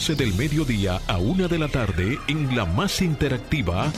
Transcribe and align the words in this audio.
12 0.00 0.14
del 0.14 0.32
mediodía 0.32 0.98
a 1.08 1.18
1 1.18 1.46
de 1.46 1.58
la 1.58 1.68
tarde 1.68 2.18
en 2.26 2.56
la 2.56 2.64
más 2.64 3.02
interactiva 3.02 3.92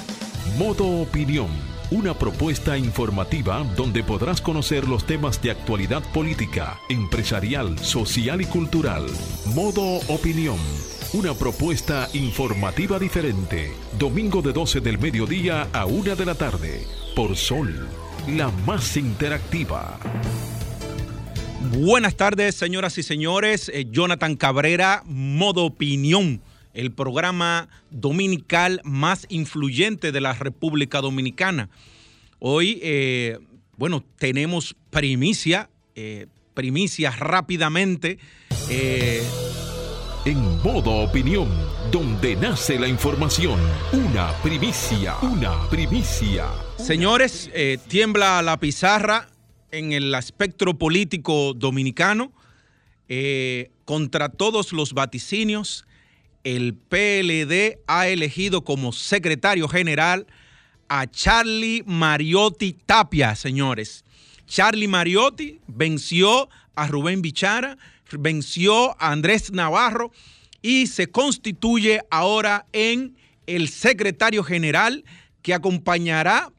Modo 0.58 1.00
Opinión. 1.00 1.46
Una 1.92 2.12
propuesta 2.12 2.76
informativa 2.76 3.64
donde 3.76 4.02
podrás 4.02 4.41
conocer 4.41 4.88
los 4.88 5.07
temas 5.07 5.41
de 5.42 5.52
actualidad 5.52 6.02
política, 6.12 6.80
empresarial, 6.88 7.78
social 7.78 8.41
y 8.41 8.46
cultural. 8.46 9.07
Modo 9.54 9.98
Opinión. 10.09 10.59
Una 11.12 11.34
propuesta 11.34 12.09
informativa 12.14 12.98
diferente. 12.98 13.73
Domingo 13.96 14.43
de 14.43 14.53
12 14.53 14.80
del 14.80 14.98
mediodía 14.98 15.69
a 15.73 15.87
1 15.87 16.16
de 16.16 16.25
la 16.25 16.34
tarde. 16.34 16.84
Por 17.14 17.37
Sol, 17.37 17.89
la 18.27 18.50
más 18.66 18.96
interactiva. 18.96 20.00
Buenas 21.70 22.16
tardes, 22.16 22.56
señoras 22.56 22.98
y 22.98 23.02
señores. 23.02 23.70
Eh, 23.72 23.86
Jonathan 23.90 24.36
Cabrera, 24.36 25.02
Modo 25.06 25.64
Opinión, 25.64 26.42
el 26.74 26.92
programa 26.92 27.68
dominical 27.90 28.80
más 28.84 29.27
influyente 29.28 30.12
de 30.12 30.20
la 30.20 30.32
República 30.32 31.01
Dominicana. 31.01 31.70
Hoy, 32.40 32.80
eh, 32.82 33.38
bueno, 33.77 34.04
tenemos 34.18 34.74
primicia, 34.90 35.70
eh, 35.95 36.27
primicia 36.54 37.10
rápidamente. 37.10 38.18
en 40.24 40.62
Modo 40.62 41.02
Opinión, 41.02 41.48
donde 41.90 42.37
nace 42.37 42.79
la 42.79 42.87
información, 42.87 43.59
una 43.92 44.32
primicia, 44.42 45.16
una 45.23 45.68
primicia. 45.68 46.46
Señores, 46.79 47.51
tiembla 47.88 48.40
la 48.40 48.56
pizarra 48.56 49.31
en 49.72 49.92
el 49.92 50.14
espectro 50.14 50.78
político 50.78 51.54
dominicano, 51.54 52.30
eh, 53.08 53.70
contra 53.84 54.28
todos 54.28 54.72
los 54.72 54.92
vaticinios, 54.92 55.86
el 56.45 56.74
PLD 56.74 57.78
ha 57.86 58.06
elegido 58.08 58.64
como 58.64 58.92
secretario 58.92 59.66
general 59.68 60.26
a 60.88 61.10
Charlie 61.10 61.82
Mariotti 61.87 62.74
Tapia, 62.74 63.34
señores. 63.34 64.05
Charlie 64.47 64.89
Mariotti 64.89 65.61
venció 65.67 66.51
a 66.75 66.86
Rubén 66.86 67.23
Bichara, 67.23 67.79
venció 68.11 68.91
a 69.01 69.12
Andrés 69.12 69.53
Navarro 69.53 70.12
y 70.61 70.86
se 70.86 71.07
constituye 71.11 72.03
ahora 72.11 72.67
en 72.73 73.17
el 73.47 73.69
secretario 73.69 74.45
general 74.45 75.05
que 75.41 75.55
acompañará 75.55 76.53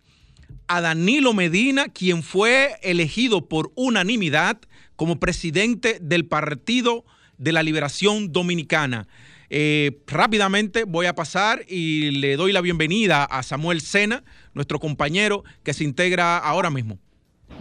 a 0.68 0.82
Danilo 0.82 1.34
Medina, 1.34 1.86
quien 1.90 2.24
fue 2.24 2.76
elegido 2.82 3.48
por 3.48 3.72
unanimidad 3.76 4.58
como 4.96 5.20
presidente 5.20 5.98
del 6.02 6.26
Partido 6.26 7.04
de 7.38 7.52
la 7.52 7.64
Liberación 7.64 8.32
Dominicana. 8.32 9.08
Eh, 9.50 10.02
rápidamente 10.08 10.84
voy 10.84 11.06
a 11.06 11.14
pasar 11.14 11.62
y 11.68 12.12
le 12.12 12.36
doy 12.38 12.54
la 12.54 12.62
bienvenida 12.62 13.24
a 13.24 13.44
Samuel 13.44 13.82
Sena, 13.82 14.24
nuestro 14.54 14.80
compañero 14.80 15.44
que 15.64 15.74
se 15.74 15.84
integra 15.84 16.38
ahora 16.38 16.70
mismo. 16.70 16.98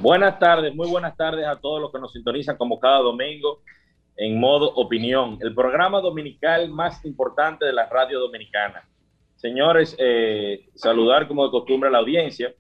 Buenas 0.01 0.39
tardes, 0.39 0.75
muy 0.75 0.89
buenas 0.89 1.17
tardes 1.17 1.47
a 1.47 1.57
todos 1.57 1.81
los 1.81 1.93
que 1.93 1.99
nos 1.99 2.13
sintonizan 2.13 2.57
como 2.57 2.81
cada 2.81 2.99
domingo 2.99 3.61
en 4.17 4.39
modo 4.39 4.73
opinión, 4.75 5.39
el 5.41 5.55
programa 5.55 6.01
dominical 6.01 6.69
más 6.69 7.05
importante 7.05 7.65
de 7.65 7.73
la 7.73 7.89
radio 7.89 8.21
dominicana. 8.21 8.87
Señores, 9.37 9.97
eh, 9.99 10.69
saludar 10.75 11.27
como 11.27 11.45
de 11.45 11.51
costumbre 11.51 11.89
a 11.89 11.93
la 11.93 11.99
audiencia 11.99 12.55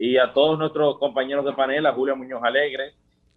y 0.00 0.16
a 0.16 0.32
todos 0.32 0.58
nuestros 0.58 0.98
compañeros 0.98 1.44
de 1.44 1.52
panel, 1.52 1.84
a 1.84 1.92
Julio 1.92 2.16
Muñoz 2.16 2.42
Alegre 2.42 2.94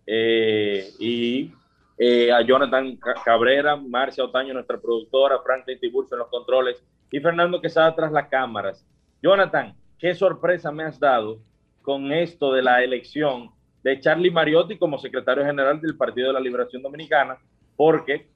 eh, 0.07 0.91
y 0.97 1.51
eh, 1.97 2.31
a 2.31 2.41
Jonathan 2.41 2.97
Cabrera, 3.25 3.75
Marcia 3.75 4.23
Otaño, 4.23 4.53
nuestra 4.53 4.79
productora, 4.79 5.39
Franklin 5.43 5.77
Tiburcio 5.77 6.15
en 6.15 6.19
los 6.19 6.29
controles 6.29 6.81
y 7.11 7.19
Fernando 7.19 7.59
Quesada 7.59 7.93
tras 7.93 8.13
las 8.13 8.29
cámaras. 8.29 8.87
Jonathan, 9.21 9.75
qué 9.99 10.15
sorpresa 10.15 10.71
me 10.71 10.85
has 10.85 10.97
dado 10.97 11.39
con 11.81 12.13
esto 12.13 12.53
de 12.53 12.61
la 12.61 12.81
elección 12.81 13.49
de 13.83 13.99
Charlie 13.99 14.31
Mariotti 14.31 14.77
como 14.77 14.97
secretario 14.97 15.43
general 15.43 15.81
del 15.81 15.97
Partido 15.97 16.27
de 16.27 16.33
la 16.33 16.39
Liberación 16.39 16.81
Dominicana, 16.81 17.39
porque 17.75 18.29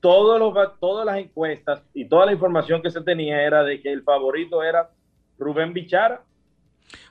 todos 0.00 0.38
los, 0.38 0.78
todas 0.78 1.06
las 1.06 1.16
encuestas 1.16 1.82
y 1.94 2.04
toda 2.04 2.26
la 2.26 2.32
información 2.32 2.82
que 2.82 2.90
se 2.90 3.00
tenía 3.00 3.42
era 3.42 3.64
de 3.64 3.80
que 3.80 3.90
el 3.90 4.02
favorito 4.02 4.62
era 4.62 4.90
Rubén 5.38 5.72
Bichara 5.72 6.24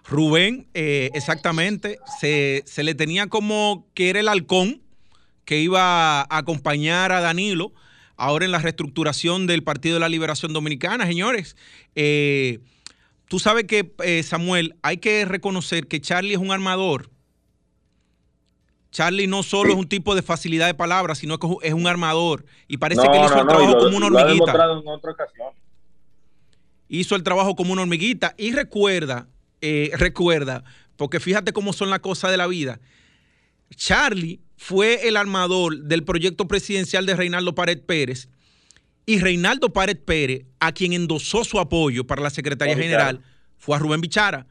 Rubén, 0.09 0.67
eh, 0.73 1.11
exactamente, 1.13 1.99
se, 2.19 2.63
le 2.83 2.95
tenía 2.95 3.27
como 3.27 3.85
que 3.93 4.09
era 4.09 4.19
el 4.19 4.27
halcón 4.27 4.81
que 5.45 5.59
iba 5.59 6.21
a 6.21 6.27
acompañar 6.29 7.11
a 7.11 7.21
Danilo 7.21 7.73
ahora 8.17 8.45
en 8.45 8.51
la 8.51 8.59
reestructuración 8.59 9.47
del 9.47 9.63
Partido 9.63 9.95
de 9.95 9.99
la 9.99 10.09
Liberación 10.09 10.51
Dominicana, 10.51 11.05
señores. 11.05 11.55
Eh, 11.95 12.59
tú 13.27 13.39
sabes 13.39 13.65
que, 13.65 13.93
eh, 14.03 14.23
Samuel, 14.23 14.75
hay 14.81 14.97
que 14.97 15.25
reconocer 15.25 15.87
que 15.87 16.01
Charlie 16.01 16.33
es 16.33 16.39
un 16.39 16.51
armador. 16.51 17.09
Charlie 18.91 19.27
no 19.27 19.43
solo 19.43 19.71
es 19.71 19.77
un 19.77 19.87
tipo 19.87 20.15
de 20.15 20.23
facilidad 20.23 20.65
de 20.65 20.73
palabras, 20.73 21.19
sino 21.19 21.37
que 21.37 21.47
es 21.61 21.73
un 21.73 21.85
armador. 21.85 22.45
Y 22.67 22.77
parece 22.77 23.03
que 23.03 23.17
él 23.17 23.25
hizo 23.25 23.39
el 23.39 23.47
trabajo 23.47 23.77
como 23.77 23.97
una 23.97 24.07
hormiguita. 24.07 24.53
Hizo 26.87 27.15
el 27.15 27.23
trabajo 27.23 27.55
como 27.55 27.73
una 27.73 27.83
hormiguita. 27.83 28.33
Y 28.37 28.51
recuerda, 28.51 29.27
eh, 29.61 29.91
recuerda, 29.93 30.63
porque 30.95 31.19
fíjate 31.19 31.53
cómo 31.53 31.73
son 31.73 31.89
las 31.89 31.99
cosas 31.99 32.31
de 32.31 32.37
la 32.37 32.47
vida. 32.47 32.79
Charlie 33.75 34.39
fue 34.57 35.07
el 35.07 35.17
armador 35.17 35.83
del 35.83 36.03
proyecto 36.03 36.47
presidencial 36.47 37.05
de 37.05 37.15
Reinaldo 37.15 37.55
Pared 37.55 37.79
Pérez 37.81 38.29
y 39.05 39.19
Reinaldo 39.19 39.73
Pared 39.73 39.97
Pérez, 39.97 40.45
a 40.59 40.71
quien 40.71 40.93
endosó 40.93 41.43
su 41.43 41.59
apoyo 41.59 42.05
para 42.05 42.21
la 42.21 42.29
Secretaría 42.29 42.75
General, 42.75 43.21
fue 43.57 43.75
a 43.75 43.79
Rubén 43.79 44.01
Bichara. 44.01 44.47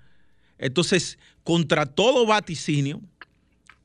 Entonces, 0.59 1.19
contra 1.45 1.87
todo 1.87 2.27
vaticinio, 2.27 3.01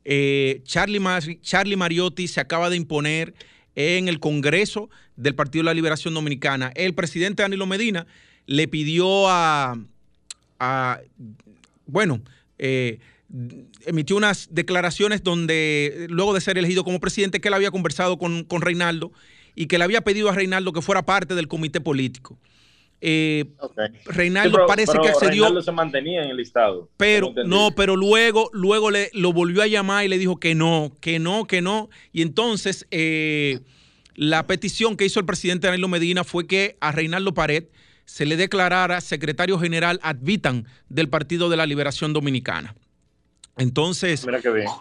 eh, 0.03 0.61
Charlie, 0.63 0.99
Charlie 1.41 1.75
Mariotti 1.75 2.27
se 2.27 2.41
acaba 2.41 2.69
de 2.69 2.75
imponer 2.75 3.33
en 3.75 4.07
el 4.07 4.19
Congreso 4.19 4.89
del 5.15 5.35
Partido 5.35 5.63
de 5.63 5.65
la 5.65 5.73
Liberación 5.73 6.13
Dominicana. 6.13 6.71
El 6.75 6.93
presidente 6.93 7.43
Danilo 7.43 7.65
Medina 7.65 8.07
le 8.45 8.67
pidió 8.67 9.29
a, 9.29 9.77
bueno, 11.85 12.21
eh, 12.57 12.99
emitió 13.85 14.15
unas 14.15 14.49
declaraciones 14.51 15.23
donde, 15.23 16.07
luego 16.09 16.33
de 16.33 16.41
ser 16.41 16.57
elegido 16.57 16.83
como 16.83 16.99
presidente, 16.99 17.41
que 17.41 17.47
él 17.47 17.53
había 17.53 17.71
conversado 17.71 18.17
con, 18.17 18.45
Reinaldo 18.49 19.11
y 19.55 19.65
que 19.67 19.77
le 19.77 19.83
había 19.83 20.01
pedido 20.01 20.29
a 20.29 20.33
Reinaldo 20.33 20.71
que 20.71 20.81
fuera 20.81 21.05
parte 21.05 21.35
del 21.35 21.47
comité 21.47 21.81
político. 21.81 22.37
Eh, 23.05 23.45
Reinaldo 24.05 24.65
parece 24.65 24.93
que 24.93 25.09
accedió. 25.09 25.43
Reinaldo 25.43 25.61
se 25.61 25.71
mantenía 25.73 26.23
en 26.23 26.29
el 26.29 26.37
listado. 26.37 26.89
Pero 26.95 27.33
no, 27.45 27.71
pero 27.75 27.97
luego, 27.97 28.49
luego 28.53 28.91
le, 28.91 29.09
lo 29.13 29.33
volvió 29.33 29.61
a 29.61 29.67
llamar 29.67 30.05
y 30.05 30.07
le 30.07 30.17
dijo 30.17 30.37
que 30.37 30.55
no, 30.55 30.93
que 31.01 31.19
no, 31.19 31.45
que 31.45 31.61
no. 31.61 31.89
Y 32.13 32.21
entonces 32.21 32.87
eh, 32.91 33.59
la 34.15 34.47
petición 34.47 34.95
que 34.95 35.05
hizo 35.05 35.19
el 35.19 35.25
presidente 35.25 35.67
Danilo 35.67 35.89
Medina 35.89 36.23
fue 36.23 36.47
que 36.47 36.77
a 36.79 36.91
Reinaldo 36.93 37.33
Pared 37.33 37.65
se 38.05 38.25
le 38.25 38.37
declarara 38.37 39.01
secretario 39.01 39.59
general 39.59 39.99
ad 40.03 40.17
vitam 40.21 40.63
del 40.89 41.09
Partido 41.09 41.49
de 41.49 41.57
la 41.57 41.65
Liberación 41.65 42.13
Dominicana. 42.13 42.75
Entonces, 43.55 44.25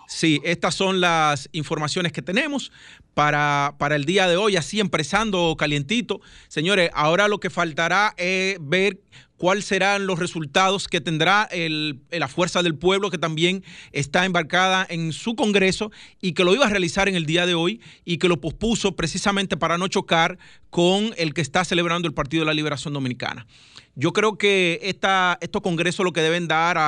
sí, 0.08 0.40
estas 0.44 0.74
son 0.74 1.00
las 1.02 1.48
informaciones 1.52 2.10
que 2.12 2.22
tenemos 2.22 2.72
para, 3.12 3.74
para, 3.78 3.96
el 3.96 4.06
día 4.06 4.26
de 4.26 4.36
hoy, 4.36 4.56
así 4.56 4.80
empezando 4.80 5.54
calientito. 5.58 6.22
Señores, 6.48 6.90
ahora 6.94 7.28
lo 7.28 7.38
que 7.38 7.50
faltará 7.50 8.14
es 8.16 8.56
ver 8.60 8.98
cuáles 9.42 9.64
serán 9.64 10.06
los 10.06 10.20
resultados 10.20 10.86
que 10.86 11.00
tendrá 11.00 11.48
la 11.50 12.28
Fuerza 12.28 12.62
del 12.62 12.76
Pueblo, 12.76 13.10
que 13.10 13.18
también 13.18 13.64
está 13.90 14.24
embarcada 14.24 14.86
en 14.88 15.12
su 15.12 15.34
Congreso 15.34 15.90
y 16.20 16.34
que 16.34 16.44
lo 16.44 16.54
iba 16.54 16.66
a 16.66 16.68
realizar 16.68 17.08
en 17.08 17.16
el 17.16 17.26
día 17.26 17.44
de 17.44 17.54
hoy 17.54 17.80
y 18.04 18.18
que 18.18 18.28
lo 18.28 18.40
pospuso 18.40 18.94
precisamente 18.94 19.56
para 19.56 19.78
no 19.78 19.88
chocar 19.88 20.38
con 20.70 21.12
el 21.16 21.34
que 21.34 21.40
está 21.40 21.64
celebrando 21.64 22.06
el 22.06 22.14
Partido 22.14 22.42
de 22.42 22.46
la 22.46 22.54
Liberación 22.54 22.94
Dominicana. 22.94 23.48
Yo 23.96 24.12
creo 24.12 24.38
que 24.38 24.78
esta, 24.80 25.38
estos 25.40 25.60
congresos 25.60 26.04
lo 26.04 26.12
que 26.12 26.20
deben 26.20 26.46
dar 26.46 26.78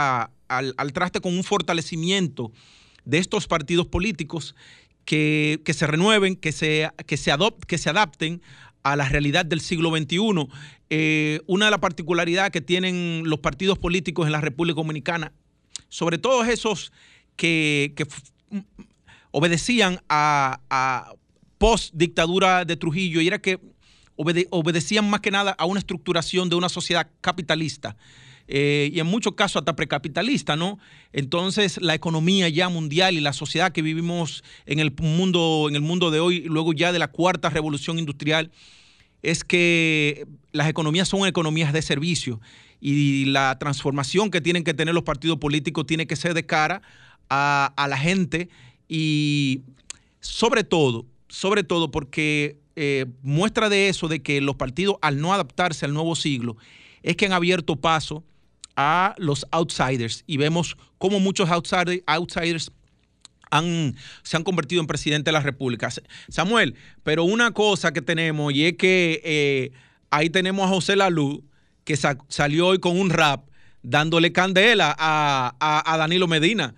al, 0.47 0.93
traste 0.93 1.21
con 1.21 1.35
un 1.35 1.43
fortalecimiento 1.43 2.53
de 3.05 3.19
estos 3.19 3.49
partidos 3.49 3.89
políticos 3.89 4.55
que, 5.05 5.61
se 5.75 5.89
renueven, 5.89 6.37
que 6.37 6.53
se, 6.53 6.89
que 7.05 7.17
se, 7.17 7.33
que 7.67 7.79
se 7.79 7.91
adapten 7.91 8.43
a 8.85 8.97
la 8.97 9.09
realidad 9.09 9.45
del 9.45 9.61
siglo 9.61 9.91
XXI. 9.91 10.49
Eh, 10.91 11.41
una 11.47 11.65
de 11.65 11.71
las 11.73 11.81
particularidades 11.81 12.53
que 12.53 12.61
tienen 12.61 13.23
los 13.25 13.41
partidos 13.41 13.79
políticos 13.79 14.27
en 14.27 14.33
la 14.33 14.41
República 14.41 14.77
Dominicana, 14.77 15.33
sobre 15.89 16.19
todo 16.19 16.45
esos 16.45 16.93
que, 17.35 17.95
obedecían 19.33 20.01
a, 20.09 21.13
post-dictadura 21.59 22.65
de 22.67 22.77
Trujillo, 22.77 23.21
y 23.23 23.27
era 23.27 23.41
que 23.41 23.59
obedecían 24.17 25.09
más 25.09 25.21
que 25.21 25.31
nada 25.31 25.53
a 25.53 25.65
una 25.65 25.81
estructuración 25.81 26.49
de 26.51 26.57
una 26.57 26.69
sociedad 26.69 27.11
capitalista. 27.23 27.97
Eh, 28.47 28.91
y 28.93 29.01
en 29.01 29.07
muchos 29.07 29.35
casos 29.35 29.61
hasta 29.61 29.75
precapitalista, 29.75 30.55
¿no? 30.55 30.79
Entonces 31.13 31.81
la 31.81 31.95
economía 31.95 32.49
ya 32.49 32.69
mundial 32.69 33.15
y 33.15 33.21
la 33.21 33.33
sociedad 33.33 33.73
que 33.73 33.81
vivimos 33.81 34.45
en 34.67 34.81
el 34.81 34.93
mundo, 35.01 35.67
en 35.69 35.77
el 35.77 35.81
mundo 35.81 36.11
de 36.11 36.21
hoy, 36.21 36.43
luego 36.43 36.73
ya 36.75 36.93
de 36.93 36.99
la 36.99 37.09
cuarta 37.09 37.49
revolución 37.49 37.99
industrial, 37.99 38.51
es 39.23 39.45
que 39.45 40.27
las 40.53 40.69
economías 40.69 41.09
son 41.09 41.27
economías 41.27 41.73
de 41.73 41.81
servicio 41.81 42.41
y 42.81 43.25
la 43.27 43.59
transformación 43.59 44.31
que 44.31 44.43
tienen 44.43 44.63
que 44.63 44.75
tener 44.75 44.95
los 44.95 45.05
partidos 45.05 45.39
políticos 45.39 45.87
tiene 45.87 46.07
que 46.07 46.17
ser 46.17 46.35
de 46.35 46.45
cara 46.45 46.83
a, 47.31 47.87
la 47.89 47.97
gente 47.97 48.51
y 48.89 49.63
sobre 50.21 50.65
todo, 50.65 51.07
sobre 51.29 51.65
todo 51.65 51.91
porque 51.91 52.59
eh, 52.77 53.07
muestra 53.23 53.71
de 53.71 53.89
eso, 53.89 54.09
de 54.09 54.23
que 54.23 54.43
los 54.43 54.57
partidos 54.57 54.97
al 55.01 55.21
no 55.21 55.33
adaptarse 55.33 55.87
al 55.87 55.95
nuevo 55.95 56.15
siglo, 56.15 56.59
es 57.03 57.17
que 57.17 57.25
han 57.25 57.33
abierto 57.33 57.77
paso 57.77 58.23
a 58.77 59.15
los 59.19 59.47
outsiders 59.51 60.25
y 60.27 60.37
vemos 60.37 60.77
cómo 60.99 61.21
muchos 61.21 61.49
outsiders, 61.51 62.73
se 64.23 64.37
han 64.37 64.45
convertido 64.45 64.81
en 64.81 64.87
presidente 64.87 65.29
de 65.29 65.33
la 65.33 65.41
República. 65.41 65.89
Samuel, 66.29 66.75
pero 67.03 67.25
una 67.25 67.53
cosa 67.53 67.93
que 67.93 68.03
tenemos 68.03 68.53
y 68.53 68.67
es 68.67 68.77
que 68.77 69.21
eh, 69.25 69.71
ahí 70.11 70.31
tenemos 70.31 70.67
a 70.67 70.69
José 70.69 70.97
Lalú, 70.97 71.45
que 71.85 71.97
salió 72.29 72.69
hoy 72.69 72.79
con 72.79 72.99
un 72.99 73.11
rap 73.11 73.47
dándole 73.83 74.33
candela 74.33 74.97
a, 74.99 75.97
Danilo 75.99 76.27
Medina. 76.27 76.75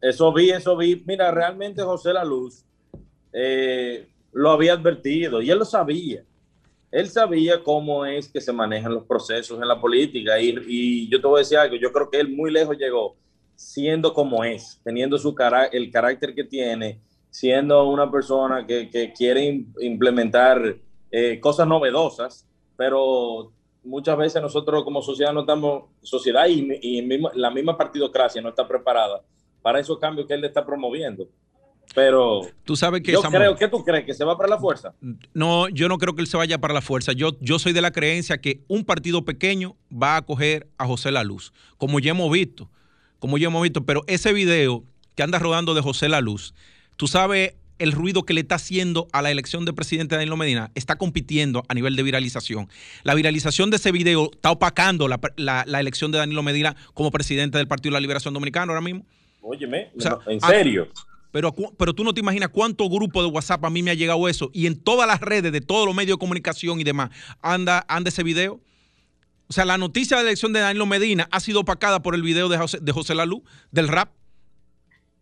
Eso 0.00 0.32
vi, 0.32 0.50
eso 0.50 0.76
vi. 0.76 1.02
Mira, 1.06 1.30
realmente 1.30 1.82
José 1.82 2.12
La 2.12 2.24
Luz 2.24 2.64
eh, 3.32 4.08
lo 4.32 4.50
había 4.50 4.72
advertido 4.72 5.42
y 5.42 5.50
él 5.50 5.58
lo 5.58 5.64
sabía. 5.64 6.22
Él 6.96 7.10
sabía 7.10 7.62
cómo 7.62 8.06
es 8.06 8.26
que 8.26 8.40
se 8.40 8.54
manejan 8.54 8.94
los 8.94 9.04
procesos 9.04 9.60
en 9.60 9.68
la 9.68 9.78
política 9.78 10.40
y, 10.40 11.06
yo 11.10 11.20
te 11.20 11.26
voy 11.26 11.36
a 11.36 11.40
decir 11.40 11.58
algo, 11.58 11.76
yo 11.76 11.92
creo 11.92 12.08
que 12.08 12.18
él 12.18 12.34
muy 12.34 12.50
lejos 12.50 12.78
llegó 12.78 13.16
siendo 13.54 14.14
como 14.14 14.42
es, 14.44 14.80
teniendo 14.82 15.18
su 15.18 15.36
el 15.72 15.90
carácter 15.90 16.34
que 16.34 16.44
tiene, 16.44 16.98
siendo 17.28 17.86
una 17.86 18.10
persona 18.10 18.66
que, 18.66 19.12
quiere 19.14 19.66
implementar 19.78 20.78
eh, 21.10 21.38
cosas 21.38 21.68
novedosas, 21.68 22.46
pero 22.78 23.52
muchas 23.84 24.16
veces 24.16 24.40
nosotros 24.40 24.82
como 24.82 25.02
sociedad 25.02 25.34
no 25.34 25.40
estamos, 25.40 25.90
sociedad 26.00 26.46
y, 26.48 27.06
la 27.34 27.50
misma 27.50 27.76
partidocracia 27.76 28.40
no 28.40 28.48
está 28.48 28.66
preparada 28.66 29.20
para 29.60 29.80
esos 29.80 29.98
cambios 29.98 30.26
que 30.26 30.32
él 30.32 30.46
está 30.46 30.64
promoviendo. 30.64 31.28
Pero 31.94 32.42
tú 32.64 32.76
sabes 32.76 33.02
que 33.02 33.12
yo 33.12 33.22
creo 33.22 33.56
que 33.56 33.68
tú 33.68 33.82
crees 33.84 34.04
que 34.04 34.14
se 34.14 34.24
va 34.24 34.36
para 34.36 34.48
la 34.48 34.58
fuerza. 34.58 34.94
No, 35.32 35.68
yo 35.68 35.88
no 35.88 35.98
creo 35.98 36.14
que 36.14 36.20
él 36.20 36.26
se 36.26 36.36
vaya 36.36 36.58
para 36.58 36.74
la 36.74 36.82
fuerza. 36.82 37.12
Yo, 37.12 37.38
yo 37.40 37.58
soy 37.58 37.72
de 37.72 37.80
la 37.80 37.90
creencia 37.90 38.38
que 38.38 38.60
un 38.68 38.84
partido 38.84 39.24
pequeño 39.24 39.76
va 39.90 40.14
a 40.14 40.16
acoger 40.18 40.68
a 40.78 40.86
José 40.86 41.10
La 41.10 41.24
Luz, 41.24 41.52
como 41.78 42.00
ya 42.00 42.10
hemos 42.10 42.30
visto, 42.30 42.68
como 43.18 43.38
ya 43.38 43.46
hemos 43.46 43.62
visto. 43.62 43.84
Pero 43.84 44.02
ese 44.06 44.32
video 44.32 44.84
que 45.14 45.22
anda 45.22 45.38
rodando 45.38 45.74
de 45.74 45.80
José 45.80 46.08
La 46.08 46.20
Luz, 46.20 46.54
tú 46.96 47.06
sabes 47.06 47.54
el 47.78 47.92
ruido 47.92 48.24
que 48.24 48.34
le 48.34 48.40
está 48.40 48.56
haciendo 48.56 49.08
a 49.12 49.22
la 49.22 49.30
elección 49.30 49.64
de 49.64 49.72
presidente 49.72 50.14
Danilo 50.14 50.36
Medina 50.36 50.70
está 50.74 50.96
compitiendo 50.96 51.62
a 51.68 51.74
nivel 51.74 51.96
de 51.96 52.02
viralización. 52.02 52.68
La 53.02 53.14
viralización 53.14 53.70
de 53.70 53.76
ese 53.76 53.92
video 53.92 54.30
está 54.32 54.50
opacando 54.50 55.08
la, 55.08 55.64
elección 55.78 56.12
de 56.12 56.18
Danilo 56.18 56.42
Medina 56.42 56.76
como 56.94 57.10
presidente 57.10 57.58
del 57.58 57.68
Partido 57.68 57.92
de 57.92 57.94
la 57.94 58.00
Liberación 58.00 58.34
Dominicana 58.34 58.72
ahora 58.72 58.80
mismo. 58.80 59.04
Óyeme, 59.42 59.90
¿en 60.26 60.40
serio? 60.40 60.88
Pero, 61.36 61.54
pero 61.76 61.92
tú 61.92 62.02
no 62.02 62.14
te 62.14 62.20
imaginas 62.20 62.48
cuánto 62.48 62.88
grupo 62.88 63.22
de 63.22 63.28
WhatsApp 63.28 63.62
a 63.66 63.68
mí 63.68 63.82
me 63.82 63.90
ha 63.90 63.94
llegado 63.94 64.26
eso 64.26 64.48
y 64.54 64.66
en 64.66 64.80
todas 64.80 65.06
las 65.06 65.20
redes 65.20 65.52
de 65.52 65.60
todos 65.60 65.84
los 65.84 65.94
medios 65.94 66.16
de 66.16 66.18
comunicación 66.18 66.80
y 66.80 66.84
demás 66.84 67.10
anda, 67.42 67.84
anda 67.88 68.08
ese 68.08 68.22
video. 68.22 68.58
O 69.46 69.52
sea, 69.52 69.66
la 69.66 69.76
noticia 69.76 70.16
de 70.16 70.22
la 70.22 70.30
elección 70.30 70.54
de 70.54 70.60
Danilo 70.60 70.86
Medina 70.86 71.28
ha 71.30 71.40
sido 71.40 71.60
opacada 71.60 72.00
por 72.00 72.14
el 72.14 72.22
video 72.22 72.48
de 72.48 72.56
José, 72.56 72.78
de 72.80 72.90
José 72.90 73.14
Lalú, 73.14 73.44
del 73.70 73.88
rap 73.88 74.08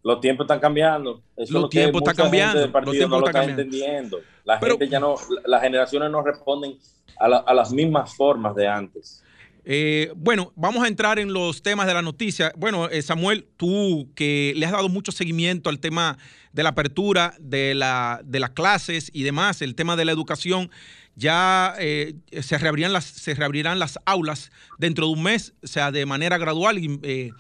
los 0.05 0.21
tiempos 0.21 0.45
están 0.45 0.61
cambiando. 0.61 1.23
los 1.49 1.71
tiempos 1.71 2.03
están 2.03 2.15
cambiando. 2.15 2.61
Los 2.61 2.93
tiempos 2.93 3.21
no 3.21 3.27
están 3.27 3.51
entendiendo. 3.51 4.21
La 4.45 4.61
gente 4.61 4.87
ya 4.89 5.01
no, 5.01 5.17
las 5.47 5.63
generaciones 5.63 6.11
no 6.13 6.23
responden 6.23 6.79
a, 7.19 7.55
las 7.55 7.73
mismas 7.73 8.15
formas 8.15 8.55
de 8.55 8.69
antes. 8.69 9.24
Eh, 9.67 10.13
bueno, 10.17 10.53
vamos 10.57 10.85
a 10.85 10.89
entrar 10.89 11.19
en 11.19 11.33
los 11.33 11.63
temas 11.63 11.87
de 11.87 11.95
la 11.95 12.03
noticia. 12.03 12.53
Bueno, 12.57 12.89
eh, 12.91 13.01
Samuel, 13.01 13.47
tú 13.57 14.11
que 14.15 14.53
le 14.57 14.67
has 14.67 14.73
dado 14.73 14.89
mucho 14.89 15.11
seguimiento 15.11 15.71
al 15.71 15.81
tema 15.81 16.19
de 16.53 16.63
la 16.63 16.71
apertura 16.71 17.35
de, 17.41 17.75
la, 17.75 18.21
de 18.25 18.41
las 18.41 18.51
clases 18.51 19.11
y 19.13 19.23
demás, 19.23 19.63
el 19.63 19.75
tema 19.75 19.97
de 19.97 20.05
la 20.05 20.13
educación, 20.13 20.71
ya 21.17 21.75
eh, 21.79 22.15
se, 22.43 22.59
reabrirán 22.59 22.93
las, 22.93 23.05
se 23.05 23.35
reabrirán 23.35 23.79
las 23.79 23.99
aulas 24.05 24.51
dentro 24.79 25.07
de 25.07 25.13
un 25.13 25.23
mes, 25.23 25.55
o 25.63 25.67
sea, 25.67 25.91
de 25.91 26.05
manera 26.05 26.37
gradual. 26.37 26.79
Y, 26.79 27.33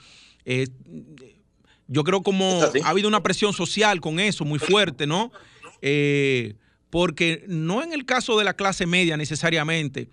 yo 1.86 2.02
creo 2.02 2.22
como 2.22 2.62
ha 2.82 2.88
habido 2.88 3.08
una 3.08 3.22
presión 3.22 3.52
social 3.52 4.00
con 4.00 4.18
eso 4.18 4.46
muy 4.46 4.58
fuerte, 4.58 5.06
¿no? 5.06 5.32
Porque 6.88 7.44
no 7.46 7.82
en 7.82 7.92
el 7.92 8.06
caso 8.06 8.38
de 8.38 8.44
la 8.44 8.54
clase 8.54 8.86
media 8.86 9.18
necesariamente, 9.18 10.08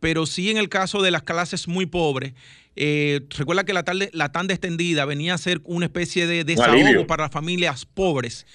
pero 0.00 0.26
sí 0.26 0.50
en 0.50 0.56
el 0.56 0.68
caso 0.68 1.02
de 1.02 1.10
las 1.10 1.22
clases 1.22 1.68
muy 1.68 1.86
pobres. 1.86 2.34
Eh, 2.74 3.22
recuerda 3.36 3.64
que 3.64 3.72
la, 3.72 3.84
tarde, 3.84 4.10
la 4.12 4.30
tanda 4.32 4.52
extendida 4.52 5.04
venía 5.04 5.34
a 5.34 5.38
ser 5.38 5.60
una 5.64 5.86
especie 5.86 6.26
de 6.26 6.44
desahogo 6.44 7.06
para 7.06 7.24
las 7.24 7.32
familias 7.32 7.86
pobres 7.86 8.46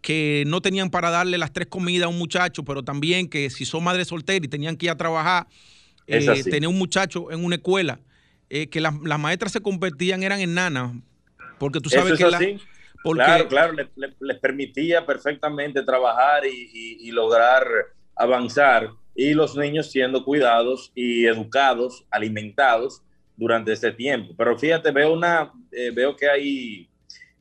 que 0.00 0.44
no 0.46 0.60
tenían 0.60 0.90
para 0.90 1.10
darle 1.10 1.38
las 1.38 1.52
tres 1.52 1.66
comidas 1.68 2.06
a 2.06 2.08
un 2.08 2.18
muchacho, 2.18 2.64
pero 2.64 2.82
también 2.82 3.28
que 3.28 3.50
si 3.50 3.64
son 3.64 3.84
madres 3.84 4.08
solteras 4.08 4.44
y 4.44 4.48
tenían 4.48 4.76
que 4.76 4.86
ir 4.86 4.90
a 4.90 4.96
trabajar, 4.96 5.46
eh, 6.06 6.42
tener 6.44 6.68
un 6.68 6.78
muchacho 6.78 7.30
en 7.32 7.44
una 7.44 7.56
escuela, 7.56 8.00
que 8.48 8.80
las, 8.80 8.94
las 9.02 9.18
maestras 9.18 9.52
se 9.52 9.60
convertían, 9.60 10.22
eran 10.22 10.40
enanas, 10.40 10.92
porque 11.58 11.80
tú 11.80 11.90
sabes 11.90 12.16
que 12.16 12.24
así. 12.24 12.58
Claro, 13.02 13.48
claro, 13.48 13.74
les, 13.74 14.38
permitía 14.38 15.06
perfectamente 15.06 15.82
trabajar 15.82 16.42
y, 16.46 17.10
lograr 17.12 17.66
avanzar 18.14 18.90
y 19.18 19.34
los 19.34 19.56
niños 19.56 19.90
siendo 19.90 20.24
cuidados 20.24 20.92
y 20.94 21.26
educados, 21.26 22.06
alimentados 22.08 23.02
durante 23.36 23.72
ese 23.72 23.90
tiempo. 23.90 24.32
Pero 24.38 24.56
fíjate, 24.56 24.92
veo, 24.92 25.12
una, 25.12 25.52
eh, 25.72 25.90
veo 25.90 26.14
que 26.14 26.30
hay 26.30 26.88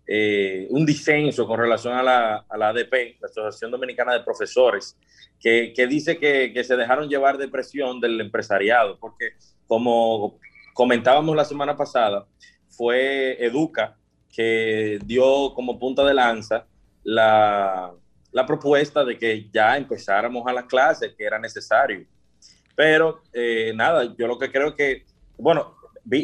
eh, 0.07 0.65
un 0.71 0.87
disenso 0.87 1.45
con 1.45 1.59
relación 1.59 1.93
a 1.93 2.01
la, 2.01 2.45
a 2.49 2.57
la 2.57 2.69
ADP, 2.69 3.17
la 3.21 3.27
Asociación 3.27 3.69
Dominicana 3.69 4.13
de 4.13 4.21
Profesores, 4.21 4.97
que, 5.39 5.71
que 5.75 5.85
dice 5.85 6.17
que, 6.17 6.51
que, 6.51 6.63
se 6.63 6.75
dejaron 6.75 7.09
llevar 7.09 7.37
de 7.37 7.47
presión 7.47 8.01
del 8.01 8.19
empresariado, 8.21 8.97
porque 8.99 9.33
como 9.67 10.39
comentábamos 10.73 11.35
la 11.35 11.45
semana 11.45 11.77
pasada, 11.77 12.25
fue 12.69 13.37
Educa 13.45 13.95
que 14.35 14.97
dio 15.05 15.53
como 15.53 15.77
punta 15.77 16.03
de 16.03 16.15
lanza 16.15 16.65
la, 17.03 17.93
propuesta 18.45 19.03
de 19.03 19.17
que 19.17 19.47
ya 19.51 19.77
empezáramos 19.77 20.45
a 20.47 20.53
las 20.53 20.65
clases, 20.65 21.13
que 21.17 21.25
era 21.25 21.39
necesario. 21.39 22.05
Pero 22.75 23.21
eh, 23.33 23.71
nada, 23.75 24.13
yo 24.17 24.27
lo 24.27 24.37
que 24.37 24.51
creo 24.51 24.75
que, 24.75 25.05
bueno, 25.37 25.75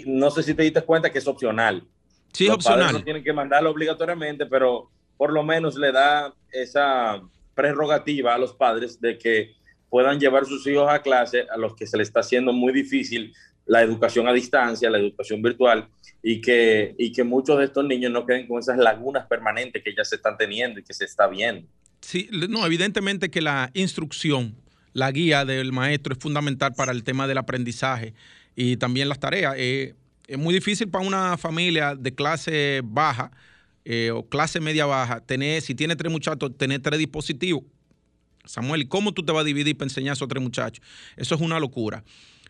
no 0.05 0.29
sé 0.31 0.43
si 0.43 0.53
te 0.53 0.63
diste 0.63 0.81
cuenta 0.81 1.11
que 1.11 1.19
es 1.19 1.27
opcional. 1.27 1.83
Sí, 2.31 2.45
es 2.45 2.51
opcional. 2.51 2.93
no 2.93 3.03
tienen 3.03 3.23
que 3.23 3.33
mandarlo 3.33 3.69
obligatoriamente, 3.71 4.45
pero 4.45 4.89
por 5.17 5.31
lo 5.31 5.43
menos 5.43 5.75
le 5.75 5.91
da 5.91 6.33
esa 6.51 7.21
prerrogativa 7.55 8.33
a 8.33 8.37
los 8.37 8.53
padres 8.53 8.99
de 8.99 9.17
que 9.17 9.55
puedan 9.89 10.19
llevar 10.19 10.45
sus 10.45 10.65
hijos 10.67 10.89
a 10.89 11.01
clase 11.01 11.45
a 11.49 11.57
los 11.57 11.75
que 11.75 11.85
se 11.85 11.97
les 11.97 12.07
está 12.07 12.21
haciendo 12.21 12.51
muy 12.51 12.73
difícil 12.73 13.33
la 13.65 13.81
educación 13.81 14.27
a 14.27 14.33
distancia, 14.33 14.89
la 14.89 14.97
educación 14.97 15.41
virtual, 15.41 15.87
y 16.21 16.41
que, 16.41 16.95
y 16.97 17.11
que 17.11 17.23
muchos 17.23 17.57
de 17.57 17.65
estos 17.65 17.85
niños 17.85 18.11
no 18.11 18.25
queden 18.25 18.47
con 18.47 18.59
esas 18.59 18.77
lagunas 18.77 19.27
permanentes 19.27 19.83
que 19.83 19.93
ya 19.95 20.03
se 20.03 20.15
están 20.15 20.37
teniendo 20.37 20.79
y 20.79 20.83
que 20.83 20.93
se 20.93 21.05
está 21.05 21.27
viendo. 21.27 21.67
Sí, 22.03 22.29
no, 22.31 22.65
evidentemente 22.65 23.31
que 23.31 23.41
la 23.41 23.71
instrucción, 23.73 24.55
la 24.91 25.09
guía 25.11 25.45
del 25.45 25.71
maestro 25.71 26.13
es 26.13 26.19
fundamental 26.19 26.73
para 26.73 26.91
el 26.91 27.03
tema 27.03 27.27
del 27.27 27.37
aprendizaje 27.37 28.13
y 28.57 28.75
también 28.75 29.07
las 29.07 29.19
tareas. 29.19 29.55
Eh, 29.57 29.95
es 30.27 30.37
muy 30.37 30.53
difícil 30.53 30.89
para 30.89 31.05
una 31.05 31.37
familia 31.37 31.95
de 31.95 32.13
clase 32.13 32.81
baja 32.83 33.31
eh, 33.85 34.11
o 34.11 34.27
clase 34.27 34.59
media 34.59 34.85
baja 34.85 35.21
tener, 35.21 35.61
si 35.61 35.75
tiene 35.75 35.95
tres 35.95 36.11
muchachos, 36.11 36.51
tener 36.57 36.81
tres 36.81 36.99
dispositivos. 36.99 37.63
Samuel, 38.43 38.81
¿y 38.81 38.85
cómo 38.85 39.13
tú 39.13 39.23
te 39.23 39.31
vas 39.31 39.41
a 39.41 39.45
dividir 39.45 39.77
para 39.77 39.85
enseñar 39.85 40.11
a 40.11 40.13
esos 40.13 40.27
tres 40.27 40.43
muchachos? 40.43 40.85
Eso 41.15 41.35
es 41.35 41.41
una 41.41 41.57
locura. 41.57 42.03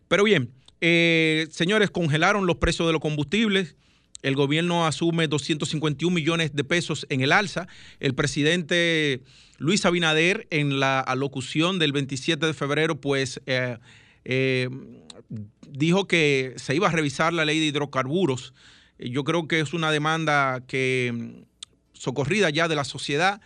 Pero 0.07 0.23
bien, 0.23 0.51
eh, 0.81 1.47
señores, 1.51 1.91
congelaron 1.91 2.47
los 2.47 2.57
precios 2.57 2.87
de 2.87 2.93
los 2.93 3.01
combustibles. 3.01 3.75
El 4.23 4.35
gobierno 4.35 4.87
asume 4.87 5.27
251 5.27 6.15
millones 6.15 6.55
de 6.55 6.63
pesos 6.63 7.05
en 7.09 7.19
el 7.21 7.33
alza. 7.33 7.67
El 7.99 8.15
presidente 8.15 9.21
Luis 9.57 9.85
Abinader, 9.85 10.47
en 10.49 10.79
la 10.79 11.01
alocución 11.01 11.77
del 11.77 11.91
27 11.91 12.47
de 12.47 12.53
febrero, 12.53 13.01
pues 13.01 13.41
eh, 13.47 13.77
eh, 14.23 14.69
dijo 15.69 16.07
que 16.07 16.53
se 16.55 16.73
iba 16.73 16.87
a 16.87 16.91
revisar 16.91 17.33
la 17.33 17.43
ley 17.43 17.59
de 17.59 17.65
hidrocarburos. 17.65 18.53
Yo 18.97 19.25
creo 19.25 19.49
que 19.49 19.59
es 19.59 19.73
una 19.73 19.91
demanda 19.91 20.63
que 20.65 21.11
mm, 21.13 21.43
socorrida 21.91 22.49
ya 22.49 22.69
de 22.69 22.75
la 22.75 22.85
sociedad, 22.85 23.41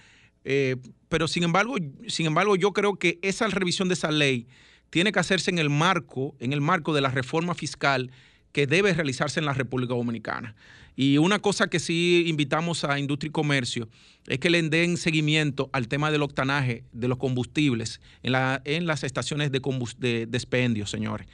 pero 1.09 1.27
sin 1.27 1.43
embargo, 1.43 1.75
sin 2.07 2.25
embargo, 2.25 2.55
yo 2.55 2.71
creo 2.71 2.95
que 2.95 3.19
esa 3.21 3.47
revisión 3.47 3.89
de 3.89 3.95
esa 3.95 4.11
ley 4.11 4.47
tiene 4.89 5.11
que 5.11 5.19
hacerse 5.19 5.51
en 5.51 5.59
el 5.59 5.69
marco, 5.69 6.35
en 6.39 6.53
el 6.53 6.61
marco 6.61 6.93
de 6.93 7.01
la 7.01 7.09
reforma 7.09 7.53
fiscal 7.53 8.11
que 8.57 8.65
debe 8.65 8.91
realizarse 8.91 9.39
en 9.39 9.45
la 9.45 9.53
República 9.53 9.93
Dominicana. 9.93 10.55
Y 10.95 11.19
una 11.19 11.37
cosa 11.37 11.67
que 11.67 11.77
sí 11.77 12.23
invitamos 12.25 12.83
a 12.85 12.97
Industria 12.97 13.27
y 13.27 13.31
Comercio 13.31 13.87
es 14.25 14.39
que 14.39 14.49
le 14.49 14.59
den 14.63 14.97
seguimiento 14.97 15.69
al 15.73 15.87
tema 15.87 16.09
del 16.09 16.23
octanaje 16.23 16.83
de 16.91 17.07
los 17.07 17.19
combustibles 17.19 18.01
en, 18.23 18.31
la, 18.31 18.63
en 18.65 18.87
las 18.87 19.03
estaciones 19.03 19.51
de, 19.51 19.59
de, 19.59 20.85
señores. 20.87 21.27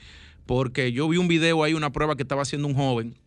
Porque 0.46 0.92
yo 0.92 1.08
vi 1.08 1.16
un 1.16 1.30
video 1.30 1.64
ahí, 1.64 1.74
una 1.74 1.94
prueba 1.94 2.18
que 2.18 2.24
estaba 2.24 2.42
haciendo 2.42 2.68
un 2.68 2.74
joven, 2.74 3.18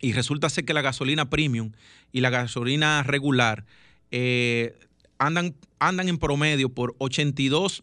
y 0.00 0.14
resulta 0.14 0.48
ser 0.48 0.64
que 0.64 0.72
la 0.72 0.80
gasolina 0.80 1.28
premium 1.28 1.72
y 2.12 2.22
la 2.22 2.30
gasolina 2.30 3.02
regular 3.02 3.66
eh, 4.12 4.78
andan, 5.18 5.54
andan 5.78 6.08
en 6.08 6.16
promedio 6.16 6.70
por 6.70 6.96
82% 7.00 7.82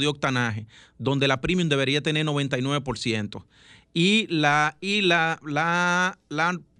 de 0.00 0.06
octanaje, 0.06 0.66
donde 0.98 1.28
la 1.28 1.40
premium 1.40 1.70
debería 1.70 2.02
tener 2.02 2.26
99%. 2.26 3.42
Y 3.92 4.26
la, 4.28 4.76
y 4.80 5.02
la, 5.02 5.40
la, 5.44 6.18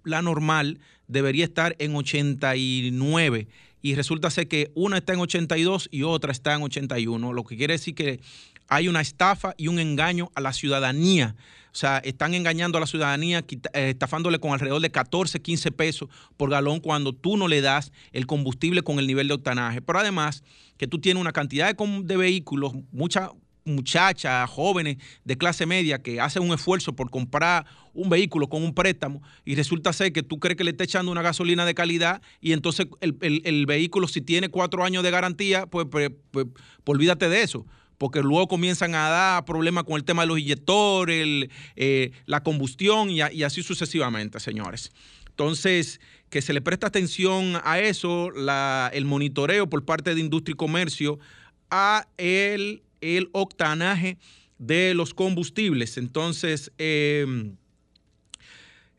la 0.03 0.21
normal 0.21 0.79
debería 1.07 1.45
estar 1.45 1.75
en 1.79 1.95
89 1.95 3.47
y 3.81 3.95
resulta 3.95 4.29
ser 4.29 4.47
que 4.47 4.71
una 4.75 4.97
está 4.97 5.13
en 5.13 5.19
82 5.19 5.89
y 5.91 6.03
otra 6.03 6.31
está 6.31 6.53
en 6.53 6.61
81, 6.61 7.33
lo 7.33 7.43
que 7.43 7.57
quiere 7.57 7.73
decir 7.73 7.95
que 7.95 8.19
hay 8.67 8.87
una 8.87 9.01
estafa 9.01 9.53
y 9.57 9.67
un 9.67 9.79
engaño 9.79 10.31
a 10.35 10.41
la 10.41 10.53
ciudadanía. 10.53 11.35
O 11.73 11.75
sea, 11.75 11.97
están 11.99 12.33
engañando 12.33 12.77
a 12.77 12.81
la 12.81 12.87
ciudadanía, 12.87 13.43
eh, 13.73 13.89
estafándole 13.89 14.39
con 14.39 14.53
alrededor 14.53 14.81
de 14.81 14.91
14, 14.91 15.41
15 15.41 15.71
pesos 15.71 16.09
por 16.37 16.49
galón 16.49 16.79
cuando 16.79 17.13
tú 17.13 17.37
no 17.37 17.47
le 17.47 17.61
das 17.61 17.91
el 18.11 18.27
combustible 18.27 18.81
con 18.81 18.99
el 18.99 19.07
nivel 19.07 19.27
de 19.27 19.33
octanaje. 19.33 19.81
Pero 19.81 19.99
además 19.99 20.43
que 20.77 20.87
tú 20.87 20.99
tienes 20.99 21.19
una 21.19 21.31
cantidad 21.31 21.73
de, 21.73 22.01
de 22.03 22.17
vehículos, 22.17 22.73
mucha, 22.91 23.31
muchachas, 23.65 24.49
jóvenes 24.49 24.97
de 25.23 25.37
clase 25.37 25.65
media 25.65 26.01
que 26.01 26.19
hacen 26.19 26.43
un 26.43 26.53
esfuerzo 26.53 26.93
por 26.93 27.09
comprar 27.09 27.65
un 27.93 28.09
vehículo 28.09 28.47
con 28.47 28.63
un 28.63 28.73
préstamo 28.73 29.21
y 29.45 29.55
resulta 29.55 29.93
ser 29.93 30.13
que 30.13 30.23
tú 30.23 30.39
crees 30.39 30.57
que 30.57 30.63
le 30.63 30.71
está 30.71 30.83
echando 30.83 31.11
una 31.11 31.21
gasolina 31.21 31.65
de 31.65 31.73
calidad 31.73 32.21
y 32.39 32.53
entonces 32.53 32.87
el, 33.01 33.65
vehículo 33.65 34.07
si 34.07 34.21
tiene 34.21 34.49
cuatro 34.49 34.83
años 34.83 35.03
de 35.03 35.11
garantía, 35.11 35.65
pues, 35.67 35.87
pues, 35.89 36.11
pues, 36.31 36.47
pues, 36.83 36.95
olvídate 36.95 37.29
de 37.29 37.43
eso 37.43 37.65
porque 37.97 38.21
luego 38.23 38.47
comienzan 38.47 38.95
a 38.95 39.09
dar 39.09 39.45
problemas 39.45 39.83
con 39.83 39.95
el 39.95 40.03
tema 40.03 40.23
de 40.23 40.27
los 40.29 40.39
inyectores, 40.39 41.49
eh, 41.75 42.11
la 42.25 42.41
combustión 42.41 43.11
y, 43.11 43.21
así 43.21 43.61
sucesivamente, 43.61 44.39
señores. 44.39 44.91
Entonces, 45.29 46.01
que 46.31 46.41
se 46.41 46.51
le 46.51 46.61
presta 46.61 46.87
atención 46.87 47.61
a 47.63 47.79
eso, 47.79 48.31
el 48.91 49.05
monitoreo 49.05 49.69
por 49.69 49.85
parte 49.85 50.15
de 50.15 50.19
Industria 50.19 50.53
y 50.53 50.57
Comercio 50.57 51.19
a 51.69 52.07
el 52.17 52.81
el 53.01 53.29
octanaje 53.33 54.17
de 54.57 54.93
los 54.93 55.13
combustibles. 55.13 55.97
Entonces, 55.97 56.71
em, 56.77 57.57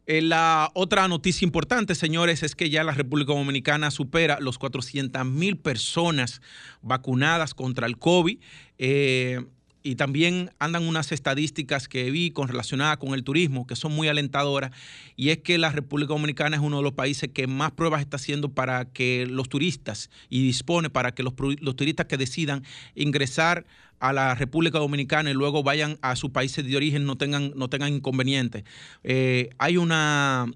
eh, 0.06 0.20
la 0.20 0.70
otra 0.74 1.06
noticia 1.06 1.44
importante, 1.46 1.94
señores, 1.94 2.42
es 2.42 2.56
que 2.56 2.68
ya 2.68 2.82
la 2.82 2.92
República 2.92 3.32
Dominicana 3.32 3.92
supera 3.92 4.38
los 4.40 4.58
400 4.58 5.24
mil 5.24 5.56
personas 5.56 6.42
vacunadas 6.82 7.54
contra 7.54 7.86
el 7.86 7.98
COVID. 7.98 8.38
Eh, 8.78 9.44
y 9.82 9.96
también 9.96 10.50
andan 10.58 10.86
unas 10.86 11.12
estadísticas 11.12 11.88
que 11.88 12.10
vi 12.10 12.30
con 12.30 12.48
relacionadas 12.48 12.98
con 12.98 13.14
el 13.14 13.24
turismo 13.24 13.66
que 13.66 13.76
son 13.76 13.92
muy 13.92 14.08
alentadoras 14.08 14.70
y 15.16 15.30
es 15.30 15.38
que 15.38 15.58
la 15.58 15.70
República 15.70 16.12
Dominicana 16.12 16.56
es 16.56 16.62
uno 16.62 16.78
de 16.78 16.82
los 16.82 16.92
países 16.92 17.30
que 17.32 17.46
más 17.46 17.72
pruebas 17.72 18.00
está 18.00 18.16
haciendo 18.16 18.50
para 18.50 18.84
que 18.86 19.26
los 19.26 19.48
turistas 19.48 20.10
y 20.28 20.42
dispone 20.44 20.90
para 20.90 21.14
que 21.14 21.22
los, 21.22 21.34
turistas 21.34 22.06
que 22.06 22.16
decidan 22.16 22.64
ingresar 22.94 23.66
a 23.98 24.12
la 24.12 24.34
República 24.34 24.78
Dominicana 24.78 25.30
y 25.30 25.34
luego 25.34 25.62
vayan 25.62 25.98
a 26.02 26.16
sus 26.16 26.30
países 26.30 26.64
de 26.66 26.76
origen 26.76 27.04
no 27.04 27.16
tengan, 27.16 27.52
no 27.54 27.68
tengan 27.68 27.92
inconvenientes. 27.92 28.64
Eh, 29.04 29.50
hay 29.58 29.76
una, 29.76 30.46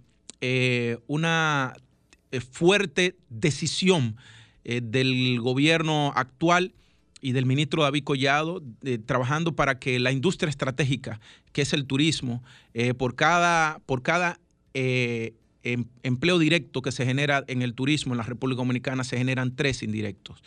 eh, 0.40 0.98
una 1.06 1.74
eh, 2.32 2.40
fuerte 2.40 3.16
decisión 3.28 4.16
del 4.64 5.38
gobierno 5.40 6.12
actual 6.16 6.72
y 7.20 7.32
del 7.32 7.46
ministro 7.46 7.82
David 7.82 8.04
Collado, 8.04 8.62
eh, 8.84 8.98
trabajando 8.98 9.54
para 9.54 9.78
que 9.78 9.98
la 9.98 10.12
industria 10.12 10.50
estratégica, 10.50 11.20
que 11.52 11.62
es 11.62 11.72
el 11.72 11.86
turismo, 11.86 12.42
eh, 12.74 12.94
por 12.94 13.14
cada, 13.14 13.80
por 13.86 14.02
cada 14.02 14.38
eh, 14.74 15.34
em, 15.62 15.86
empleo 16.02 16.38
directo 16.38 16.82
que 16.82 16.92
se 16.92 17.06
genera 17.06 17.44
en 17.48 17.62
el 17.62 17.74
turismo 17.74 18.12
en 18.12 18.18
la 18.18 18.24
República 18.24 18.58
Dominicana, 18.58 19.04
se 19.04 19.16
generan 19.16 19.56
tres 19.56 19.82
indirectos. 19.82 20.42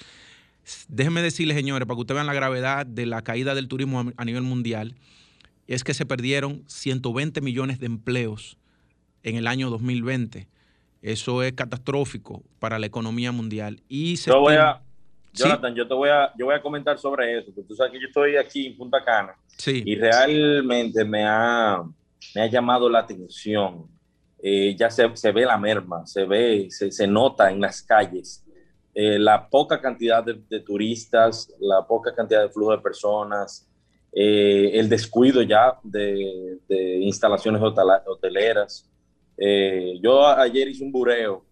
Déjenme 0.88 1.21
decirles, 1.21 1.57
señores, 1.57 1.88
para 1.88 1.95
que 1.95 2.01
ustedes 2.01 2.17
vean 2.17 2.27
la 2.27 2.33
gravedad 2.33 2.85
de 2.85 3.05
la 3.05 3.23
caída 3.23 3.55
del 3.55 3.67
turismo 3.67 4.11
a 4.15 4.25
nivel 4.25 4.43
mundial, 4.43 4.95
es 5.67 5.83
que 5.83 5.93
se 5.93 6.05
perdieron 6.05 6.63
120 6.67 7.41
millones 7.41 7.79
de 7.79 7.88
empleos 7.88 8.57
en 9.23 9.35
el 9.35 9.47
año 9.47 9.69
2020. 9.69 10.47
Eso 11.01 11.43
es 11.43 11.53
catastrófico 11.53 12.43
para 12.59 12.77
la 12.77 12.85
economía 12.85 13.31
mundial. 13.31 13.81
Y 13.88 14.17
se 14.17 14.31
voy 14.31 14.55
a, 14.55 14.81
Jonathan, 15.33 15.75
yo 15.75 15.88
te 15.88 15.93
voy 15.93 16.09
a, 16.09 16.31
yo 16.38 16.45
voy 16.45 16.55
a 16.55 16.62
comentar 16.62 16.98
sobre 16.98 17.38
eso, 17.38 17.51
porque 17.53 17.67
tú 17.67 17.75
sabes 17.75 17.93
que 17.93 18.00
yo 18.00 18.07
estoy 18.07 18.36
aquí 18.36 18.67
en 18.67 18.77
Punta 18.77 19.03
Cana 19.03 19.36
y 19.65 19.95
realmente 19.95 21.03
me 21.03 21.24
ha, 21.25 21.83
me 22.36 22.41
ha 22.41 22.48
llamado 22.48 22.89
la 22.89 23.00
atención. 23.00 23.88
Eh, 24.41 24.75
ya 24.77 24.89
se, 24.89 25.15
se, 25.15 25.31
ve 25.31 25.45
la 25.45 25.57
merma, 25.57 26.05
se 26.05 26.24
ve, 26.24 26.67
se, 26.69 26.91
se 26.91 27.05
nota 27.05 27.51
en 27.51 27.59
las 27.59 27.81
calles 27.81 28.45
eh, 28.95 29.19
la 29.19 29.50
poca 29.50 29.81
cantidad 29.81 30.24
de, 30.24 30.59
turistas, 30.62 31.53
la 31.59 31.86
poca 31.86 32.15
cantidad 32.15 32.41
de 32.41 32.50
flujo 32.50 32.71
de 32.71 32.79
personas, 32.79 33.69
eh, 34.13 34.71
el 34.74 34.89
descuido 34.89 35.41
ya 35.41 35.77
de, 35.83 36.57
de 36.67 36.98
instalaciones 37.00 37.62
hoteleras. 37.62 38.89
yo 40.01 40.25
ayer 40.27 40.69
hice 40.69 40.83
un 40.83 40.91
bureo 40.91 41.45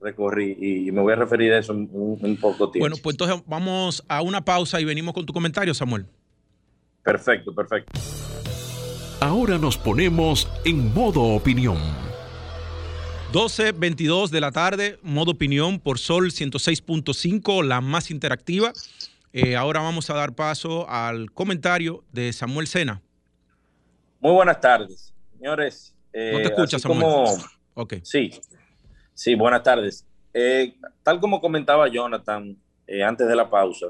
recorrí 0.00 0.56
y 0.60 0.92
me 0.92 1.00
voy 1.00 1.12
a 1.12 1.16
referir 1.16 1.52
a 1.52 1.58
eso 1.58 1.72
en 1.72 1.88
un, 1.92 2.36
poco 2.36 2.70
tiempo. 2.70 2.88
Bueno, 2.88 2.96
pues 3.02 3.14
entonces 3.14 3.42
vamos 3.46 4.04
a 4.08 4.22
una 4.22 4.44
pausa 4.44 4.80
y 4.80 4.84
venimos 4.84 5.14
con 5.14 5.26
tu 5.26 5.32
comentario, 5.32 5.74
Samuel. 5.74 6.06
Perfecto, 7.02 7.54
perfecto. 7.54 7.98
Ahora 9.20 9.58
nos 9.58 9.76
ponemos 9.76 10.48
en 10.64 10.92
modo 10.94 11.22
opinión. 11.22 11.78
12.22 13.32 14.30
de 14.30 14.40
la 14.40 14.52
tarde, 14.52 14.98
modo 15.02 15.32
opinión 15.32 15.80
por 15.80 15.98
Sol 15.98 16.30
106.5, 16.30 17.62
la 17.64 17.80
más 17.80 18.10
interactiva. 18.10 18.72
Eh, 19.32 19.56
ahora 19.56 19.80
vamos 19.80 20.08
a 20.08 20.14
dar 20.14 20.34
paso 20.34 20.88
al 20.88 21.30
comentario 21.32 22.04
de 22.12 22.32
Samuel 22.32 22.66
Sena. 22.66 23.02
Muy 24.20 24.32
buenas 24.32 24.60
tardes, 24.60 25.12
señores. 25.36 25.94
Eh, 26.12 26.30
no 26.32 26.38
te 26.38 26.44
escuchas, 26.44 26.80
Samuel. 26.80 27.38
Ok. 27.74 27.94
Sí, 28.02 28.30
Sí, 29.18 29.34
buenas 29.34 29.64
tardes. 29.64 30.06
Eh, 30.32 30.76
tal 31.02 31.18
como 31.18 31.40
comentaba 31.40 31.88
Jonathan 31.88 32.56
eh, 32.86 33.02
antes 33.02 33.26
de 33.26 33.34
la 33.34 33.50
pausa, 33.50 33.88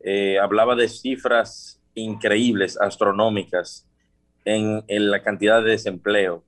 eh, 0.00 0.38
hablaba 0.38 0.76
de 0.76 0.86
cifras 0.86 1.80
increíbles, 1.94 2.78
astronómicas, 2.78 3.88
en, 4.44 4.84
la 4.86 5.22
cantidad 5.22 5.62
de 5.64 5.70
desempleo 5.70 6.44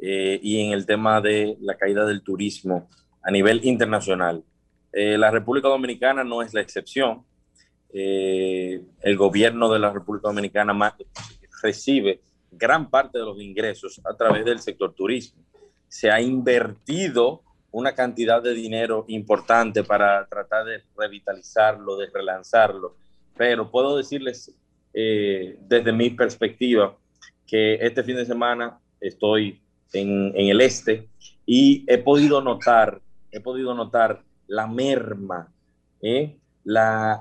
y 0.00 0.66
en 0.66 0.72
el 0.72 0.84
tema 0.84 1.20
de 1.20 1.56
la 1.60 1.76
caída 1.76 2.04
del 2.04 2.22
turismo 2.22 2.90
a 3.22 3.30
nivel 3.30 3.64
internacional. 3.64 4.42
la 4.92 5.30
República 5.30 5.68
Dominicana 5.68 6.24
no 6.24 6.42
es 6.42 6.54
la 6.54 6.60
excepción. 6.60 7.24
el 7.92 9.16
gobierno 9.16 9.72
de 9.72 9.78
la 9.78 9.92
República 9.92 10.26
Dominicana 10.26 10.96
recibe 11.62 12.20
gran 12.50 12.90
parte 12.90 13.18
de 13.18 13.24
los 13.24 13.40
ingresos 13.40 14.00
a 14.04 14.16
través 14.16 14.44
del 14.44 14.58
sector 14.58 14.92
turismo 14.92 15.44
se 15.94 16.10
ha 16.10 16.20
invertido 16.20 17.43
una 17.74 17.92
cantidad 17.92 18.40
de 18.40 18.54
dinero 18.54 19.04
importante 19.08 19.82
para 19.82 20.24
tratar 20.26 20.64
de 20.64 20.82
revitalizarlo, 20.96 21.96
de 21.96 22.06
relanzarlo. 22.06 22.94
Pero 23.36 23.68
puedo 23.68 23.96
decirles 23.96 24.54
eh, 24.92 25.58
desde 25.60 25.92
mi 25.92 26.10
perspectiva 26.10 26.96
que 27.44 27.74
este 27.74 28.04
fin 28.04 28.14
de 28.14 28.26
semana 28.26 28.78
estoy 29.00 29.60
en, 29.92 30.32
el 30.36 30.60
este 30.60 31.08
y 31.44 31.84
he 31.88 31.98
podido 31.98 32.40
notar, 32.40 33.00
he 33.32 33.40
podido 33.40 33.74
notar 33.74 34.22
la 34.46 34.68
merma, 34.68 35.52
¿eh? 36.00 36.36
la, 36.62 37.20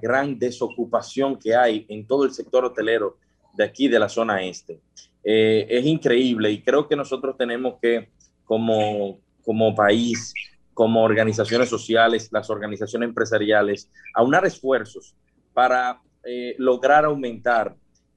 gran 0.00 0.38
desocupación 0.38 1.40
que 1.40 1.56
hay 1.56 1.86
en 1.88 2.06
todo 2.06 2.24
el 2.24 2.30
sector 2.30 2.64
hotelero 2.64 3.16
de 3.52 3.64
aquí, 3.64 3.88
de 3.88 3.98
la 3.98 4.08
zona 4.08 4.44
este. 4.44 4.78
Eh, 5.24 5.66
es 5.68 5.84
increíble 5.84 6.52
y 6.52 6.62
creo 6.62 6.86
que 6.86 6.94
nosotros 6.94 7.36
tenemos 7.36 7.80
que, 7.82 8.10
como, 8.44 9.18
como 9.48 9.74
país, 9.74 10.34
como 10.74 11.02
organizaciones 11.02 11.70
sociales, 11.70 12.28
las 12.32 12.50
organizaciones 12.50 13.08
empresariales, 13.08 13.90
aunar 14.14 14.44
esfuerzos 14.44 15.14
para 15.54 16.02
eh, 16.22 16.54
lograr 16.58 17.06
aumentar 17.06 17.74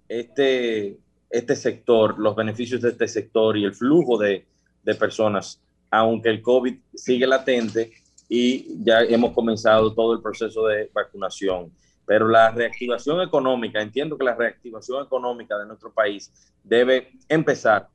este, 0.09 0.97
este 1.29 1.55
sector, 1.55 2.19
los 2.19 2.35
beneficios 2.35 2.81
de 2.81 2.89
este 2.89 3.07
sector 3.07 3.55
y 3.55 3.63
el 3.63 3.73
flujo 3.73 4.17
de, 4.17 4.45
de 4.83 4.95
personas, 4.95 5.61
aunque 5.89 6.27
el 6.27 6.41
COVID 6.41 6.77
sigue 6.95 7.25
latente 7.25 7.93
y 8.27 8.83
ya 8.83 8.99
hemos 9.03 9.31
comenzado 9.31 9.93
todo 9.93 10.11
el 10.11 10.21
proceso 10.21 10.67
de 10.67 10.91
vacunación. 10.93 11.71
Pero 12.05 12.27
la 12.27 12.51
reactivación 12.51 13.21
económica, 13.21 13.81
entiendo 13.81 14.17
que 14.17 14.25
la 14.25 14.35
reactivación 14.35 15.05
económica 15.05 15.57
de 15.57 15.65
nuestro 15.65 15.93
país 15.93 16.29
debe 16.61 17.13
empezar 17.29 17.87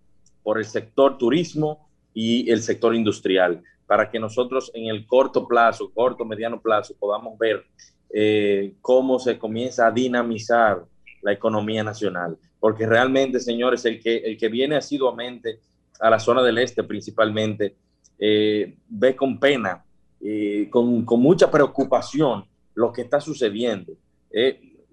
por 0.42 0.56
el 0.56 0.64
sector 0.64 1.18
turismo 1.18 1.85
y 2.16 2.50
el 2.50 2.62
sector 2.62 2.94
industrial, 2.94 3.62
para 3.86 4.10
que 4.10 4.18
nosotros 4.18 4.72
en 4.72 4.86
el 4.86 5.06
corto 5.06 5.46
plazo, 5.46 5.92
corto, 5.92 6.24
mediano 6.24 6.58
plazo, 6.58 6.96
podamos 6.98 7.38
ver 7.38 7.62
eh, 8.08 8.72
cómo 8.80 9.18
se 9.18 9.38
comienza 9.38 9.86
a 9.86 9.90
dinamizar 9.90 10.82
la 11.20 11.32
economía 11.32 11.84
nacional. 11.84 12.38
Porque 12.58 12.86
realmente, 12.86 13.38
señores, 13.38 13.84
el 13.84 14.00
que, 14.00 14.16
el 14.16 14.38
que 14.38 14.48
viene 14.48 14.76
asiduamente 14.76 15.60
a 16.00 16.08
la 16.08 16.18
zona 16.18 16.42
del 16.42 16.56
este 16.56 16.82
principalmente, 16.84 17.76
eh, 18.18 18.78
ve 18.88 19.14
con 19.14 19.38
pena, 19.38 19.84
eh, 20.22 20.68
con, 20.70 21.04
con, 21.04 21.20
mucha 21.20 21.50
preocupación 21.50 22.46
lo 22.74 22.94
que 22.94 23.02
está 23.02 23.20
sucediendo. 23.20 23.92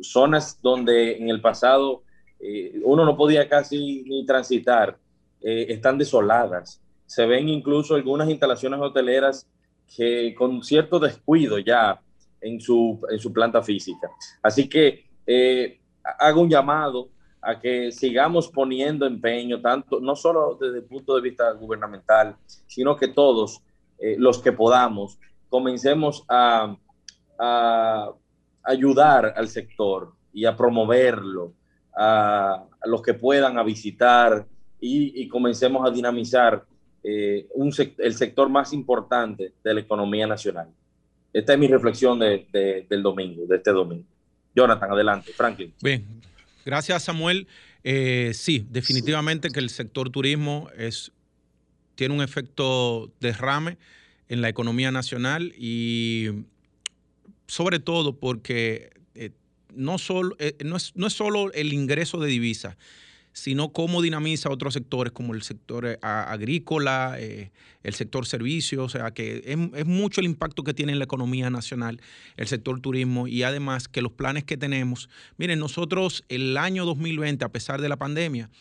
zonas 0.02 0.60
donde 0.62 1.16
en 1.16 1.30
el 1.30 1.40
pasado 1.40 2.04
uno 2.84 3.06
no 3.06 3.16
podía 3.16 3.48
casi 3.48 4.04
ni 4.04 4.26
transitar, 4.26 4.98
están 5.42 5.98
desoladas. 5.98 6.83
Se 7.14 7.28
ven 7.28 7.48
incluso 7.48 7.94
algunas 7.94 8.28
instalaciones 8.28 8.80
hoteleras 8.80 9.48
que 9.96 10.34
con 10.34 10.64
cierto 10.64 10.98
descuido 11.00 11.60
ya 11.60 12.02
en 12.42 12.60
su, 12.60 13.00
en 13.08 13.20
su 13.20 13.32
planta 13.32 13.62
física. 13.62 14.10
Así 14.42 14.68
que 14.68 15.06
eh, 15.28 15.80
hago 16.20 16.42
un 16.42 16.50
llamado 16.50 17.10
a 17.40 17.60
que 17.60 17.92
sigamos 17.92 18.48
poniendo 18.48 19.06
empeño, 19.06 19.62
tanto, 19.62 20.00
no 20.00 20.16
solo 20.16 20.58
desde 20.60 20.80
el 20.80 20.86
punto 20.86 21.14
de 21.14 21.22
vista 21.22 21.52
gubernamental, 21.52 22.36
sino 22.66 22.96
que 22.96 23.10
todos 23.10 23.62
eh, 24.00 24.16
los 24.18 24.40
que 24.40 24.52
podamos 24.52 25.20
comencemos 25.50 26.26
a, 26.28 26.76
ayudar 28.64 29.34
al 29.36 29.50
sector 29.50 30.14
y 30.34 30.46
a 30.46 30.56
promoverlo, 30.56 31.54
a, 31.96 32.66
los 32.86 33.04
que 33.04 33.14
puedan 33.14 33.60
a 33.60 33.64
visitar 33.64 34.48
y 34.80 35.28
comencemos 35.30 35.88
a 35.88 35.92
dinamizar 35.92 36.66
eh, 37.04 37.48
un, 37.54 37.74
el 37.98 38.16
sector 38.16 38.50
más 38.50 38.72
importante 38.72 39.54
de 39.64 39.74
la 39.74 39.82
economía 39.82 40.26
nacional. 40.26 40.70
Esta 41.34 41.54
es 41.54 41.60
mi 41.60 41.68
reflexión 41.68 42.20
de, 42.20 42.86
del 42.90 43.04
domingo, 43.04 43.46
de 43.46 43.58
este 43.58 43.72
domingo. 43.72 44.06
Jonathan, 44.56 44.92
adelante. 44.92 45.34
Franklin. 45.34 45.74
Bien, 45.82 46.06
gracias 46.66 47.04
Samuel. 47.04 47.48
Eh, 47.84 48.32
sí, 48.34 48.66
definitivamente 48.70 49.50
que 49.50 49.60
el 49.60 49.70
sector 49.70 50.10
turismo 50.10 50.70
es, 50.78 51.12
tiene 51.96 52.14
un 52.14 52.22
efecto 52.22 53.12
derrame 53.20 53.78
en 54.30 54.42
la 54.42 54.48
economía 54.48 54.92
nacional 54.92 55.54
y 55.58 56.46
sobre 57.48 57.80
todo 57.80 58.18
porque 58.18 58.92
eh, 59.16 59.32
no, 59.74 59.98
solo, 59.98 60.38
no, 60.64 60.78
es, 60.78 60.96
no 60.96 61.08
es 61.08 61.14
solo 61.14 61.52
el 61.52 61.74
ingreso 61.74 62.20
de 62.20 62.30
divisas, 62.30 62.78
sino 63.34 63.74
cómo 63.74 64.04
dinamiza 64.04 64.50
otros 64.50 64.76
sectores 64.76 65.12
como 65.12 65.34
el 65.34 65.42
sector 65.42 65.86
eh, 65.88 65.98
agrícola, 66.02 67.16
eh, 67.18 67.52
el 67.82 67.94
sector 67.96 68.28
servicios, 68.28 68.86
o 68.96 68.98
sea 68.98 69.12
que 69.12 69.42
es, 69.46 69.86
mucho 69.86 70.22
el 70.22 70.28
impacto 70.28 70.64
que 70.64 70.74
tiene 70.74 70.92
en 70.94 71.00
la 71.00 71.06
economía 71.06 71.50
nacional 71.50 72.00
el 72.38 72.48
sector 72.48 72.80
turismo 72.80 73.28
y 73.28 73.42
además 73.42 73.88
que 73.88 74.04
los 74.04 74.12
planes 74.12 74.44
que 74.44 74.56
tenemos, 74.56 75.10
miren, 75.38 75.60
nosotros 75.60 76.24
el 76.30 76.56
año 76.58 76.86
2020, 76.86 77.44
a 77.44 77.50
pesar 77.50 77.82
de 77.82 77.90
la 77.90 77.98
pandemia, 77.98 78.52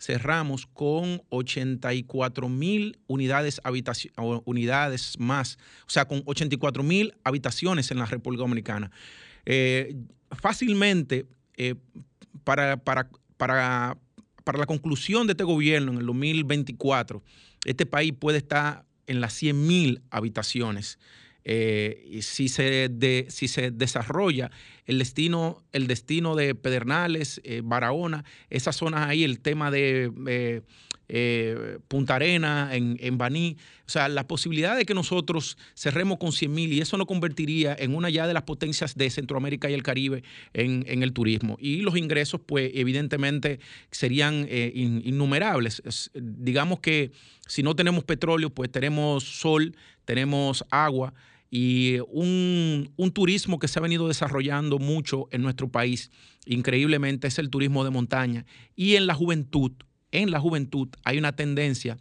cerramos 0.00 0.66
con 0.66 1.22
84 1.28 2.48
mil 2.48 2.98
unidades, 3.06 3.60
unidades 4.44 5.16
más, 5.20 5.58
o 5.86 5.90
sea, 5.90 6.08
con 6.08 6.22
84 6.24 6.82
mil 6.82 7.14
habitaciones 7.22 7.90
en 7.90 7.98
la 7.98 8.06
República 8.06 8.40
Dominicana. 8.40 8.90
Eh, 9.44 9.94
fácilmente, 10.32 11.26
para, 12.42 12.78
para, 12.78 13.08
para 13.36 13.96
para 14.44 14.58
la 14.58 14.66
conclusión 14.66 15.26
de 15.26 15.32
este 15.32 15.44
gobierno 15.44 15.92
en 15.92 15.98
el 15.98 16.06
2024, 16.06 17.22
este 17.64 17.86
país 17.86 18.12
puede 18.18 18.38
estar 18.38 18.84
en 19.06 19.20
las 19.20 19.32
100 19.34 19.66
mil 19.66 20.02
habitaciones. 20.10 20.98
Eh, 21.44 22.20
si 22.22 22.48
se, 22.48 22.88
si 23.28 23.48
se 23.48 23.70
desarrolla 23.72 24.50
el 24.86 24.98
destino, 24.98 25.64
el 25.72 25.88
destino 25.88 26.36
de 26.36 26.54
Pedernales, 26.54 27.40
eh, 27.44 27.62
Barahona, 27.64 28.24
esas 28.48 28.76
zonas 28.76 29.08
ahí, 29.08 29.24
el 29.24 29.40
tema 29.40 29.70
de 29.70 30.62
eh, 31.14 31.78
Punta 31.88 32.14
Arena, 32.14 32.70
en, 32.72 32.96
en, 32.98 33.18
Baní. 33.18 33.58
O 33.86 33.90
sea, 33.90 34.08
la 34.08 34.26
posibilidad 34.26 34.74
de 34.74 34.86
que 34.86 34.94
nosotros 34.94 35.58
cerremos 35.74 36.16
con 36.16 36.32
100 36.32 36.50
mil 36.50 36.72
y 36.72 36.80
eso 36.80 36.96
nos 36.96 37.06
convertiría 37.06 37.76
en 37.78 37.94
una 37.94 38.08
ya 38.08 38.26
de 38.26 38.32
las 38.32 38.44
potencias 38.44 38.94
de 38.94 39.10
Centroamérica 39.10 39.68
y 39.68 39.74
el 39.74 39.82
Caribe 39.82 40.24
en, 40.54 41.02
el 41.02 41.12
turismo. 41.12 41.58
Y 41.60 41.82
los 41.82 41.98
ingresos, 41.98 42.40
pues, 42.46 42.70
evidentemente 42.74 43.60
serían 43.90 44.46
eh, 44.48 44.72
innumerables. 44.74 45.82
digamos 46.14 46.80
que 46.80 47.12
si 47.46 47.62
no 47.62 47.76
tenemos 47.76 48.04
petróleo, 48.04 48.48
pues 48.48 48.72
tenemos 48.72 49.22
sol, 49.22 49.76
tenemos 50.06 50.64
agua 50.70 51.12
y 51.50 51.98
un, 52.08 52.90
un, 52.96 53.10
turismo 53.10 53.58
que 53.58 53.68
se 53.68 53.78
ha 53.78 53.82
venido 53.82 54.08
desarrollando 54.08 54.78
mucho 54.78 55.28
en 55.30 55.42
nuestro 55.42 55.68
país, 55.68 56.10
increíblemente, 56.46 57.28
es 57.28 57.38
el 57.38 57.50
turismo 57.50 57.84
de 57.84 57.90
montaña. 57.90 58.46
Y 58.74 58.96
en 58.96 59.06
la 59.06 59.12
juventud, 59.12 59.72
en 60.12 60.30
la 60.30 60.40
juventud 60.40 60.88
hay 61.04 61.18
una 61.18 61.34
tendencia 61.34 61.96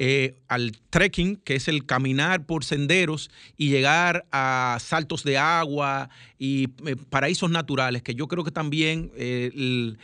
eh, 0.00 0.36
al 0.46 0.78
trekking, 0.90 1.36
que 1.36 1.56
es 1.56 1.66
el 1.66 1.84
caminar 1.84 2.46
por 2.46 2.64
senderos 2.64 3.30
y 3.56 3.68
llegar 3.68 4.26
a 4.30 4.78
saltos 4.80 5.24
de 5.24 5.38
agua 5.38 6.08
y 6.38 6.68
eh, 6.86 6.94
paraísos 7.10 7.50
naturales, 7.50 8.02
que 8.02 8.14
yo 8.14 8.28
creo 8.28 8.44
que 8.44 8.52
también 8.52 9.10
eh, 9.16 9.96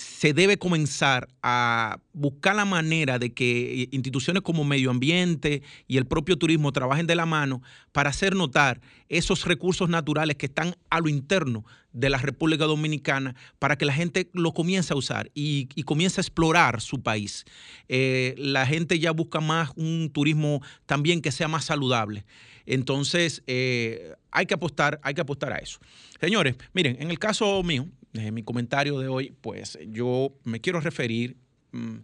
se 0.00 0.32
debe 0.32 0.56
comenzar 0.56 1.28
a 1.42 2.00
buscar 2.14 2.56
la 2.56 2.64
manera 2.64 3.18
de 3.18 3.34
que 3.34 3.88
instituciones 3.92 4.42
como 4.42 4.64
medio 4.64 4.90
ambiente 4.90 5.62
y 5.86 5.98
el 5.98 6.06
propio 6.06 6.38
turismo 6.38 6.72
trabajen 6.72 7.06
de 7.06 7.14
la 7.14 7.26
mano 7.26 7.62
para 7.92 8.08
hacer 8.08 8.34
notar 8.34 8.80
esos 9.10 9.44
recursos 9.44 9.90
naturales 9.90 10.36
que 10.36 10.46
están 10.46 10.74
a 10.88 11.00
lo 11.00 11.10
interno 11.10 11.66
de 11.92 12.08
la 12.08 12.16
República 12.16 12.64
Dominicana 12.64 13.34
para 13.58 13.76
que 13.76 13.84
la 13.84 13.92
gente 13.92 14.30
lo 14.32 14.54
comience 14.54 14.94
a 14.94 14.96
usar 14.96 15.30
y, 15.34 15.66
comience 15.84 16.20
a 16.20 16.22
explorar 16.22 16.80
su 16.80 17.02
país. 17.02 17.44
Eh, 17.88 18.34
la 18.38 18.64
gente 18.64 18.98
ya 18.98 19.10
busca 19.10 19.40
más 19.40 19.70
un 19.76 20.10
turismo 20.10 20.62
también 20.86 21.20
que 21.20 21.30
sea 21.30 21.48
más 21.48 21.66
saludable. 21.66 22.24
Entonces, 22.64 23.42
eh, 23.46 24.14
hay 24.30 24.46
que 24.46 24.54
apostar, 24.54 24.98
hay 25.02 25.12
que 25.12 25.20
apostar 25.20 25.52
a 25.52 25.56
eso. 25.56 25.78
Señores, 26.20 26.56
miren, 26.72 26.96
en 27.02 27.10
el 27.10 27.18
caso 27.18 27.62
mío, 27.62 27.86
en 28.14 28.34
mi 28.34 28.42
comentario 28.42 28.98
de 28.98 29.08
hoy, 29.08 29.34
pues 29.40 29.78
yo 29.88 30.32
me 30.44 30.60
quiero 30.60 30.80
referir, 30.80 31.36
mm, 31.72 31.98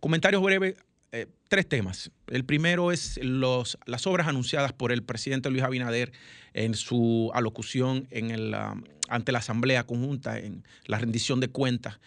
comentarios 0.00 0.42
breves, 0.42 0.76
eh, 1.12 1.26
tres 1.48 1.68
temas. 1.68 2.10
El 2.26 2.44
primero 2.44 2.90
es 2.90 3.20
las 3.22 4.06
obras 4.06 4.26
anunciadas 4.26 4.72
por 4.72 4.92
el 4.92 5.02
presidente 5.02 5.50
Luis 5.50 5.62
Abinader 5.62 6.12
en 6.54 6.74
su 6.74 7.30
alocución 7.34 8.08
um, 8.10 8.84
ante 9.08 9.32
la 9.32 9.38
Asamblea 9.38 9.84
Conjunta, 9.84 10.38
en 10.38 10.64
la 10.86 10.98
rendición 10.98 11.40
de 11.40 11.48
cuentas. 11.48 12.00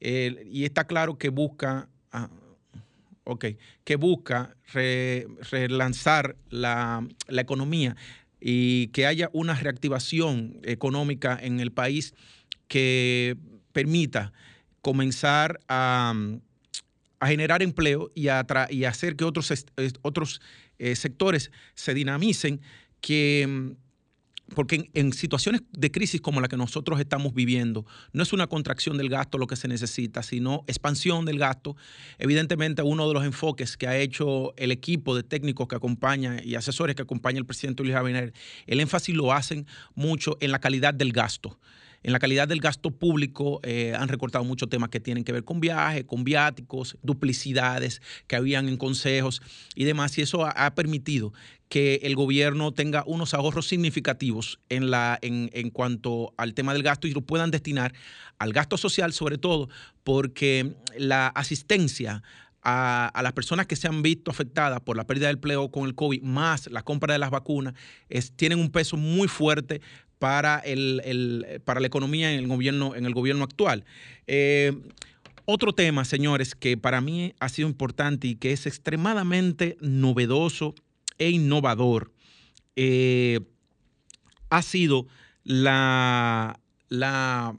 y 0.00 0.64
está 0.64 0.86
claro 0.86 1.18
que 1.18 1.28
busca... 1.28 1.88
Ah, 2.12 2.28
que 3.84 3.96
busca 3.96 4.56
relanzar 4.72 6.34
la, 6.48 7.06
la, 7.26 7.42
economía 7.42 7.94
y 8.40 8.88
que 8.88 9.06
haya 9.06 9.30
una 9.32 9.54
reactivación 9.54 10.60
económica 10.62 11.38
en 11.40 11.60
el 11.60 11.72
país 11.72 12.14
que 12.68 13.36
permita 13.72 14.32
comenzar 14.80 15.60
a, 15.68 16.14
generar 17.22 17.62
empleo 17.62 18.10
y, 18.14 18.28
a 18.28 18.46
y 18.70 18.84
hacer 18.84 19.16
que 19.16 19.24
otros, 19.24 19.52
otros 20.02 20.40
eh, 20.78 20.94
sectores 20.94 21.50
se 21.74 21.94
dinamicen, 21.94 22.60
que 23.00 23.74
porque 24.54 24.90
en, 24.94 25.12
situaciones 25.12 25.62
de 25.72 25.90
crisis 25.90 26.20
como 26.20 26.40
la 26.40 26.48
que 26.48 26.56
nosotros 26.56 27.00
estamos 27.00 27.34
viviendo, 27.34 27.84
no 28.12 28.22
es 28.22 28.32
una 28.32 28.46
contracción 28.46 28.96
del 28.96 29.08
gasto 29.08 29.38
lo 29.38 29.46
que 29.46 29.56
se 29.56 29.68
necesita, 29.68 30.22
sino 30.22 30.64
expansión 30.66 31.24
del 31.24 31.38
gasto. 31.38 31.76
Evidentemente, 32.18 32.82
uno 32.82 33.06
de 33.08 33.14
los 33.14 33.24
enfoques 33.24 33.76
que 33.76 33.86
ha 33.86 33.96
hecho 33.96 34.54
el 34.56 34.72
equipo 34.72 35.14
de 35.14 35.22
técnicos 35.22 35.68
que 35.68 35.76
acompaña 35.76 36.42
y 36.42 36.54
asesores 36.54 36.96
que 36.96 37.02
acompaña 37.02 37.38
el 37.38 37.46
presidente 37.46 37.82
Luis 37.82 37.94
Abinader, 37.94 38.32
el 38.66 38.80
énfasis 38.80 39.14
lo 39.14 39.32
hacen 39.32 39.66
mucho 39.94 40.36
en 40.40 40.52
la 40.52 40.60
calidad 40.60 40.94
del 40.94 41.12
gasto. 41.12 41.58
En 42.02 42.12
la 42.12 42.18
calidad 42.18 42.48
del 42.48 42.60
gasto 42.60 42.90
público 42.90 43.60
eh, 43.62 43.94
han 43.98 44.08
recortado 44.08 44.44
muchos 44.44 44.68
temas 44.68 44.88
que 44.90 45.00
tienen 45.00 45.24
que 45.24 45.32
ver 45.32 45.44
con 45.44 45.60
viajes, 45.60 46.04
con 46.04 46.24
viáticos, 46.24 46.96
duplicidades 47.02 48.00
que 48.26 48.36
habían 48.36 48.68
en 48.68 48.76
consejos 48.76 49.42
y 49.74 49.84
demás. 49.84 50.16
Y 50.18 50.22
eso 50.22 50.46
ha, 50.46 50.74
permitido 50.74 51.32
que 51.68 52.00
el 52.04 52.14
gobierno 52.14 52.72
tenga 52.72 53.02
unos 53.06 53.34
ahorros 53.34 53.66
significativos 53.66 54.60
en, 54.68 54.90
la, 54.90 55.18
en, 55.22 55.50
en 55.52 55.70
cuanto 55.70 56.32
al 56.36 56.54
tema 56.54 56.72
del 56.72 56.82
gasto 56.82 57.08
y 57.08 57.12
lo 57.12 57.22
puedan 57.22 57.50
destinar 57.50 57.92
al 58.38 58.52
gasto 58.52 58.76
social, 58.76 59.12
sobre 59.12 59.38
todo 59.38 59.68
porque 60.04 60.74
la 60.96 61.28
asistencia 61.28 62.22
a, 62.62 63.20
las 63.22 63.32
personas 63.32 63.66
que 63.66 63.76
se 63.76 63.88
han 63.88 64.02
visto 64.02 64.30
afectadas 64.30 64.80
por 64.80 64.96
la 64.96 65.06
pérdida 65.06 65.28
del 65.28 65.36
empleo 65.36 65.70
con 65.70 65.86
el 65.86 65.94
COVID, 65.94 66.22
más 66.22 66.70
la 66.70 66.82
compra 66.82 67.12
de 67.12 67.18
las 67.18 67.30
vacunas, 67.30 67.74
tienen 68.36 68.58
un 68.58 68.70
peso 68.70 68.96
muy 68.96 69.28
fuerte 69.28 69.80
para, 70.18 70.58
el, 70.58 71.60
para 71.64 71.80
la 71.80 71.86
economía 71.86 72.32
en 72.32 72.38
el 72.38 72.46
gobierno, 72.46 72.94
en 72.94 73.06
el 73.06 73.14
gobierno 73.14 73.44
actual. 73.44 73.84
Eh, 74.26 74.72
Otro 75.50 75.72
tema, 75.72 76.04
señores, 76.04 76.54
que 76.54 76.76
para 76.76 77.00
mí 77.00 77.32
ha 77.40 77.48
sido 77.48 77.68
importante 77.68 78.28
y 78.28 78.34
que 78.36 78.52
es 78.52 78.66
extremadamente 78.66 79.78
novedoso 79.80 80.74
e 81.16 81.30
innovador, 81.30 82.12
eh, 82.76 83.40
ha 84.50 84.60
sido 84.60 85.06
la, 85.44 86.60
la, 86.90 87.56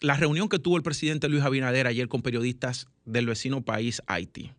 la, 0.00 0.16
reunión 0.16 0.48
que 0.48 0.58
tuvo 0.58 0.76
el 0.76 0.82
presidente 0.82 1.28
Luis 1.28 1.44
Abinader 1.44 1.86
ayer 1.86 2.08
con 2.08 2.22
periodistas 2.22 2.88
del 3.04 3.26
vecino 3.26 3.62
país 3.62 4.02
Haití. 4.08 4.50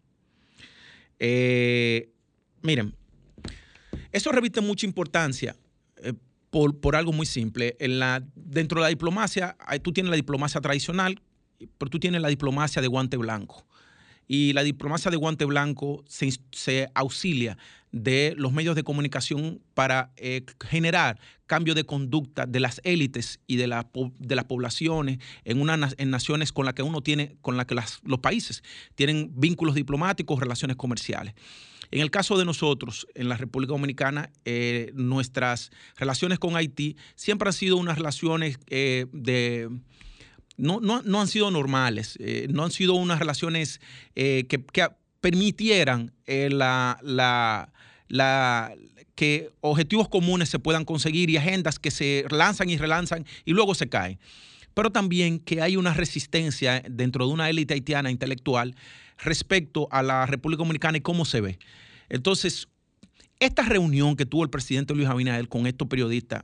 Eh, 1.19 2.09
miren, 2.61 2.95
eso 4.13 4.31
reviste 4.31 4.61
mucha 4.61 4.85
importancia 4.85 5.57
eh, 5.97 6.13
por, 6.49 6.79
por, 6.79 6.95
algo 6.95 7.13
muy 7.13 7.25
simple. 7.25 7.75
En 7.79 7.99
la, 7.99 8.23
dentro 8.35 8.79
de 8.79 8.83
la 8.83 8.89
diplomacia, 8.89 9.57
tú 9.81 9.91
tienes 9.91 10.09
la 10.09 10.15
diplomacia 10.15 10.61
tradicional, 10.61 11.21
pero 11.77 11.89
tú 11.89 11.99
tienes 11.99 12.21
la 12.21 12.27
diplomacia 12.27 12.81
de 12.81 12.87
guante 12.87 13.17
blanco. 13.17 13.65
Y 14.27 14.53
la 14.53 14.63
diplomacia 14.63 15.09
de 15.09 15.17
guante 15.17 15.45
blanco 15.45 16.03
se, 16.07 16.89
auxilia 16.93 17.57
de 17.91 18.33
los 18.37 18.51
medios 18.51 18.75
de 18.75 18.83
comunicación 18.83 19.61
para 19.73 20.11
eh, 20.17 20.43
generar 20.65 21.19
cambio 21.45 21.73
de 21.73 21.85
conducta 21.85 22.45
de 22.45 22.59
las 22.59 22.81
élites 22.83 23.39
y 23.47 23.55
de, 23.55 23.67
la, 23.67 23.87
de 24.19 24.35
las 24.35 24.45
poblaciones 24.45 25.19
en, 25.45 25.61
una, 25.61 25.89
en 25.97 26.09
naciones 26.09 26.51
con 26.51 26.65
las 26.65 26.73
que 26.73 26.83
uno 26.83 27.01
tiene, 27.01 27.37
con 27.41 27.55
las 27.55 27.65
que 27.65 27.75
los 27.75 28.19
países 28.19 28.63
tienen 28.95 29.31
vínculos 29.35 29.73
diplomáticos, 29.73 30.39
relaciones 30.39 30.75
comerciales. 30.75 31.33
En 31.91 32.01
el 32.01 32.11
caso 32.11 32.37
de 32.37 32.45
nosotros, 32.45 33.07
en 33.15 33.29
la 33.29 33.37
República 33.37 33.71
Dominicana, 33.71 34.29
eh, 34.43 34.91
nuestras 34.93 35.71
relaciones 35.95 36.37
con 36.37 36.55
Haití 36.57 36.97
siempre 37.15 37.47
han 37.47 37.53
sido 37.53 37.77
unas 37.77 37.97
relaciones 37.97 38.59
eh, 38.67 39.05
de 39.13 39.69
no, 40.57 40.79
no, 40.81 41.21
han 41.21 41.27
sido 41.27 41.51
normales, 41.51 42.17
eh, 42.19 42.47
no 42.49 42.63
han 42.63 42.71
sido 42.71 42.95
unas 42.95 43.19
relaciones 43.19 43.79
eh, 44.15 44.45
que, 44.49 44.59
permitieran 45.21 46.13
eh, 46.25 46.49
la, 46.51 46.99
la, 47.01 48.73
que 49.15 49.51
objetivos 49.61 50.09
comunes 50.09 50.49
se 50.49 50.59
puedan 50.59 50.85
conseguir 50.85 51.29
y 51.29 51.37
agendas 51.37 51.79
que 51.79 51.91
se 51.91 52.25
lanzan 52.29 52.69
y 52.69 52.77
relanzan 52.77 53.25
y 53.45 53.53
luego 53.53 53.75
se 53.75 53.89
caen. 53.89 54.19
Pero 54.73 54.91
también 54.91 55.39
que 55.39 55.61
hay 55.61 55.75
una 55.75 55.93
resistencia 55.93 56.83
dentro 56.89 57.27
de 57.27 57.33
una 57.33 57.49
élite 57.49 57.73
haitiana 57.73 58.11
intelectual 58.11 58.75
respecto 59.17 59.87
a 59.91 60.03
la 60.03 60.25
República 60.27 60.59
Dominicana 60.59 60.99
y 60.99 61.01
cómo 61.01 61.25
se 61.25 61.41
ve. 61.41 61.59
Entonces, 62.09 62.67
esta 63.39 63.63
reunión 63.63 64.15
que 64.15 64.25
tuvo 64.25 64.43
el 64.43 64.49
presidente 64.49 64.93
Luis 64.93 65.07
Abinader 65.07 65.47
con 65.47 65.65
estos 65.65 65.87
periodistas 65.87 66.43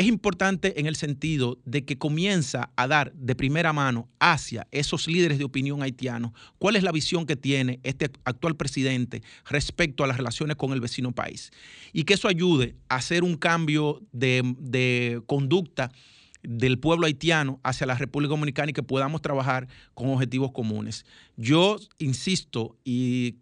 es 0.00 0.06
importante 0.06 0.80
en 0.80 0.86
el 0.86 0.96
sentido 0.96 1.58
de 1.66 1.84
que 1.84 1.98
comienza 1.98 2.70
a 2.74 2.88
dar 2.88 3.12
de 3.12 3.34
primera 3.34 3.74
mano 3.74 4.08
hacia 4.18 4.66
esos 4.70 5.06
líderes 5.06 5.36
de 5.36 5.44
opinión 5.44 5.82
haitianos 5.82 6.32
cuál 6.58 6.76
es 6.76 6.82
la 6.82 6.90
visión 6.90 7.26
que 7.26 7.36
tiene 7.36 7.80
este 7.82 8.10
actual 8.24 8.56
presidente 8.56 9.22
respecto 9.44 10.02
a 10.02 10.06
las 10.06 10.16
relaciones 10.16 10.56
con 10.56 10.72
el 10.72 10.80
vecino 10.80 11.12
país 11.12 11.50
y 11.92 12.04
que 12.04 12.14
eso 12.14 12.28
ayude 12.28 12.76
a 12.88 12.96
hacer 12.96 13.22
un 13.24 13.36
cambio 13.36 14.00
de, 14.10 15.20
conducta 15.26 15.92
del 16.42 16.78
pueblo 16.78 17.04
haitiano 17.04 17.60
hacia 17.62 17.86
la 17.86 17.94
República 17.94 18.30
Dominicana 18.30 18.70
y 18.70 18.72
que 18.72 18.82
podamos 18.82 19.20
trabajar 19.20 19.68
con 19.92 20.08
objetivos 20.08 20.52
comunes. 20.52 21.04
Yo 21.36 21.76
insisto 21.98 22.78
y, 22.86 23.36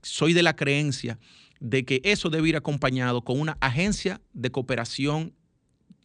soy 0.00 0.32
de 0.32 0.42
la 0.42 0.56
creencia 0.56 1.18
de 1.60 1.84
que 1.84 2.00
eso 2.04 2.30
debe 2.30 2.48
ir 2.48 2.56
acompañado 2.56 3.20
con 3.20 3.38
una 3.38 3.58
agencia 3.60 4.22
de 4.32 4.50
cooperación 4.50 5.34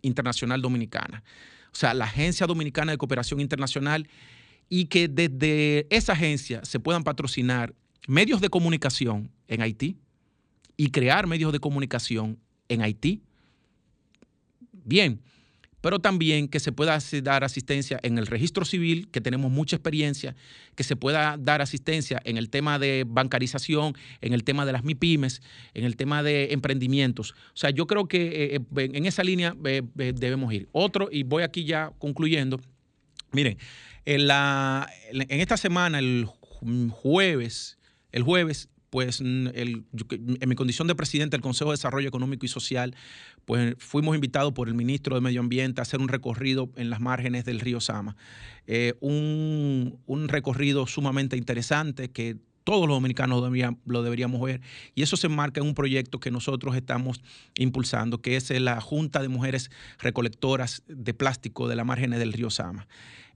Internacional 0.02 0.62
Dominicana, 0.62 1.24
o 1.72 1.76
sea, 1.76 1.94
la 1.94 2.06
Agencia 2.06 2.48
Dominicana 2.48 2.92
de 2.92 2.98
Cooperación 2.98 3.40
Internacional, 3.40 4.08
y 4.70 4.86
que 4.86 5.08
desde 5.08 5.88
esa 5.90 6.14
agencia 6.14 6.64
se 6.64 6.80
puedan 6.80 7.04
patrocinar 7.04 7.74
medios 8.08 8.40
de 8.42 8.50
comunicación 8.50 9.32
en 9.48 9.62
Haití 9.62 9.98
y 10.78 10.92
crear 10.92 11.28
medios 11.28 11.52
de 11.52 11.60
comunicación 11.60 12.40
en 12.70 12.82
Haití. 12.82 13.22
Bien, 14.72 15.22
pero 15.82 16.00
también 16.00 16.48
que 16.48 16.60
se 16.60 16.72
pueda 16.72 16.98
dar 17.24 17.44
asistencia 17.44 18.00
en 18.04 18.18
el 18.18 18.28
registro 18.28 18.66
civil, 18.66 19.10
que 19.12 19.22
tenemos 19.22 19.52
mucha 19.52 19.76
experiencia, 19.76 20.36
que 20.76 20.84
se 20.84 20.96
pueda 20.96 21.38
dar 21.40 21.62
asistencia 21.62 22.22
en 22.26 22.38
el 22.38 22.50
tema 22.50 22.80
de 22.80 23.06
bancarización, 23.08 23.96
en 24.22 24.34
el 24.34 24.44
tema 24.44 24.66
de 24.66 24.74
las 24.74 24.84
MIPIMES, 24.84 25.42
en 25.74 25.86
el 25.86 25.96
tema 25.96 26.24
de 26.24 26.52
emprendimientos. 26.52 27.32
O 27.32 27.58
sea, 27.58 27.70
yo 27.70 27.88
creo 27.88 28.08
que 28.08 28.56
eh, 28.56 28.60
eh, 28.78 28.90
en 28.94 29.06
esa 29.06 29.24
línea 29.24 29.56
debemos 29.94 30.54
ir. 30.54 30.68
Otro, 30.72 31.10
y 31.12 31.24
voy 31.24 31.44
aquí 31.44 31.64
ya 31.66 31.92
concluyendo, 31.98 32.60
miren, 33.32 33.58
en, 34.06 34.28
la, 34.28 34.90
en 35.12 35.40
esta 35.40 35.58
semana, 35.58 36.00
el 36.00 36.26
jueves, 36.92 37.78
el 38.12 38.24
jueves 38.24 38.70
pues 38.90 39.22
en 39.22 39.86
mi 40.48 40.56
condición 40.56 40.88
de 40.88 40.96
presidente 40.96 41.38
del 41.38 41.42
Consejo 41.42 41.70
de 41.70 41.74
Desarrollo 41.74 42.08
Económico 42.08 42.46
y 42.46 42.50
Social, 42.50 42.96
pues 43.50 43.74
fuimos 43.80 44.14
invitados 44.14 44.54
por 44.54 44.68
el 44.68 44.76
ministro 44.76 45.16
de 45.16 45.22
Medio 45.22 45.40
Ambiente 45.40 45.82
a 45.82 45.84
hacer 45.84 46.02
un 46.02 46.08
recorrido 46.08 46.70
en 46.76 46.92
las 46.92 47.00
márgenes 47.00 47.46
del 47.46 47.60
río 47.60 47.80
Sama. 47.82 48.16
Eh, 48.68 48.94
un, 49.00 50.28
recorrido 50.28 50.86
sumamente 50.86 51.36
interesante 51.36 52.12
que 52.12 52.38
todos 52.64 52.88
los 52.88 52.96
dominicanos 52.96 53.42
lo 53.86 54.04
deberíamos 54.04 54.40
ver. 54.40 54.62
Y 54.94 55.02
eso 55.02 55.18
se 55.18 55.26
enmarca 55.26 55.62
en 55.62 55.66
un 55.66 55.74
proyecto 55.74 56.20
que 56.20 56.30
nosotros 56.30 56.76
estamos 56.76 57.24
impulsando, 57.58 58.22
que 58.22 58.36
es 58.36 58.52
la 58.52 58.80
Junta 58.82 59.20
de 59.20 59.30
Mujeres 59.30 59.72
Recolectoras 59.98 60.84
de 60.88 61.16
Plástico 61.16 61.68
de 61.68 61.76
las 61.76 61.88
márgenes 61.88 62.20
del 62.20 62.34
río 62.34 62.52
Sama. 62.52 62.88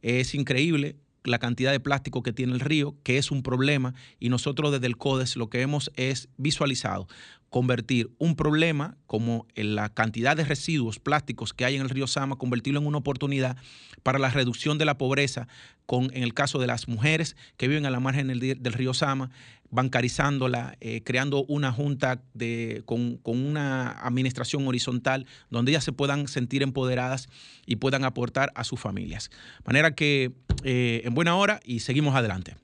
Es 0.04 0.36
increíble 0.36 0.96
la 1.24 1.40
cantidad 1.40 1.72
de 1.72 1.80
plástico 1.80 2.22
que 2.22 2.34
tiene 2.34 2.54
el 2.54 2.60
río, 2.60 2.96
que 3.02 3.18
es 3.18 3.32
un 3.32 3.42
problema, 3.42 3.96
y 4.20 4.30
nosotros 4.30 4.72
desde 4.72 4.88
el 4.88 4.98
CODES 4.98 5.38
lo 5.38 5.50
que 5.50 5.62
hemos 5.62 5.92
es 5.96 6.30
visualizado 6.38 7.08
convertir 7.54 8.10
un 8.18 8.36
problema 8.36 8.98
como 9.06 9.46
la 9.54 9.90
cantidad 9.90 10.36
de 10.36 10.44
residuos 10.44 10.98
plásticos 10.98 11.54
que 11.54 11.66
hay 11.66 11.76
en 11.76 11.84
el 11.84 11.90
río 11.90 12.08
Sama, 12.08 12.36
convertirlo 12.36 12.80
en 12.80 12.88
una 12.88 12.98
oportunidad 12.98 13.58
para 14.02 14.18
la 14.18 14.32
reducción 14.32 14.80
de 14.80 14.86
la 14.86 14.98
pobreza, 14.98 15.48
con, 15.86 16.06
en 16.16 16.24
el 16.24 16.34
caso 16.34 16.58
de 16.58 16.66
las 16.66 16.88
mujeres 16.88 17.36
que 17.56 17.68
viven 17.68 17.86
a 17.86 17.92
la 17.92 18.00
margen 18.00 18.28
del, 18.28 18.74
río 18.74 18.96
Sama, 18.96 19.30
bancarizándola, 19.70 20.78
eh, 20.82 21.04
creando 21.04 21.46
una 21.46 21.72
junta 21.72 22.24
de, 22.34 22.82
con, 22.88 23.20
una 23.24 23.92
administración 24.00 24.68
horizontal 24.68 25.28
donde 25.52 25.74
ellas 25.74 25.84
se 25.84 25.92
puedan 25.92 26.28
sentir 26.28 26.64
empoderadas 26.64 27.30
y 27.68 27.76
puedan 27.76 28.04
aportar 28.04 28.52
a 28.56 28.64
sus 28.64 28.80
familias. 28.80 29.30
De 29.60 29.68
manera 29.68 29.94
que 29.94 30.32
eh, 30.64 31.04
en 31.06 31.14
buena 31.14 31.36
hora 31.36 31.60
y 31.64 31.82
seguimos 31.82 32.16
adelante. 32.16 32.56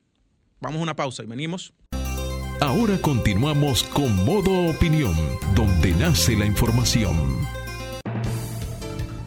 Vamos 0.60 0.80
a 0.80 0.82
una 0.82 0.96
pausa 0.96 1.22
y 1.22 1.28
venimos. 1.28 1.76
Ahora 2.62 3.00
continuamos 3.00 3.84
con 3.84 4.26
Modo 4.26 4.70
Opinión, 4.70 5.16
donde 5.56 5.94
nace 5.94 6.36
la 6.36 6.46
información. 6.46 7.16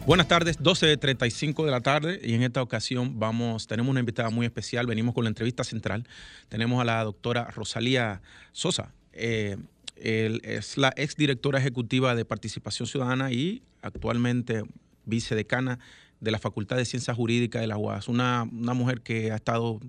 Buenas 0.05 0.27
tardes, 0.27 0.59
12.35 0.59 1.65
de 1.65 1.71
la 1.71 1.81
tarde 1.81 2.19
y 2.23 2.35
en 2.35 2.43
esta 2.43 2.61
ocasión 2.61 3.19
vamos, 3.19 3.65
tenemos 3.65 3.89
una 3.89 4.01
invitada 4.01 4.29
muy 4.29 4.45
especial, 4.45 4.85
venimos 4.85 5.15
con 5.15 5.23
la 5.23 5.29
entrevista 5.29 5.63
central. 5.63 6.07
Tenemos 6.47 6.79
a 6.79 6.85
la 6.85 7.03
doctora 7.03 7.49
Rosalía 7.49 8.21
Sosa, 8.51 8.93
eh, 9.13 9.57
es 9.95 10.77
la 10.77 10.93
exdirectora 10.95 11.57
ejecutiva 11.57 12.13
de 12.13 12.25
Participación 12.25 12.87
Ciudadana 12.87 13.31
y 13.31 13.63
actualmente 13.81 14.61
vicedecana 15.05 15.79
de 16.19 16.29
la 16.29 16.37
Facultad 16.37 16.77
de 16.77 16.85
Ciencias 16.85 17.17
Jurídicas 17.17 17.63
de 17.63 17.67
la 17.67 17.77
UAS, 17.77 18.09
una, 18.09 18.47
una 18.51 18.75
mujer 18.75 19.01
que 19.01 19.31
ha 19.31 19.35
estado 19.35 19.79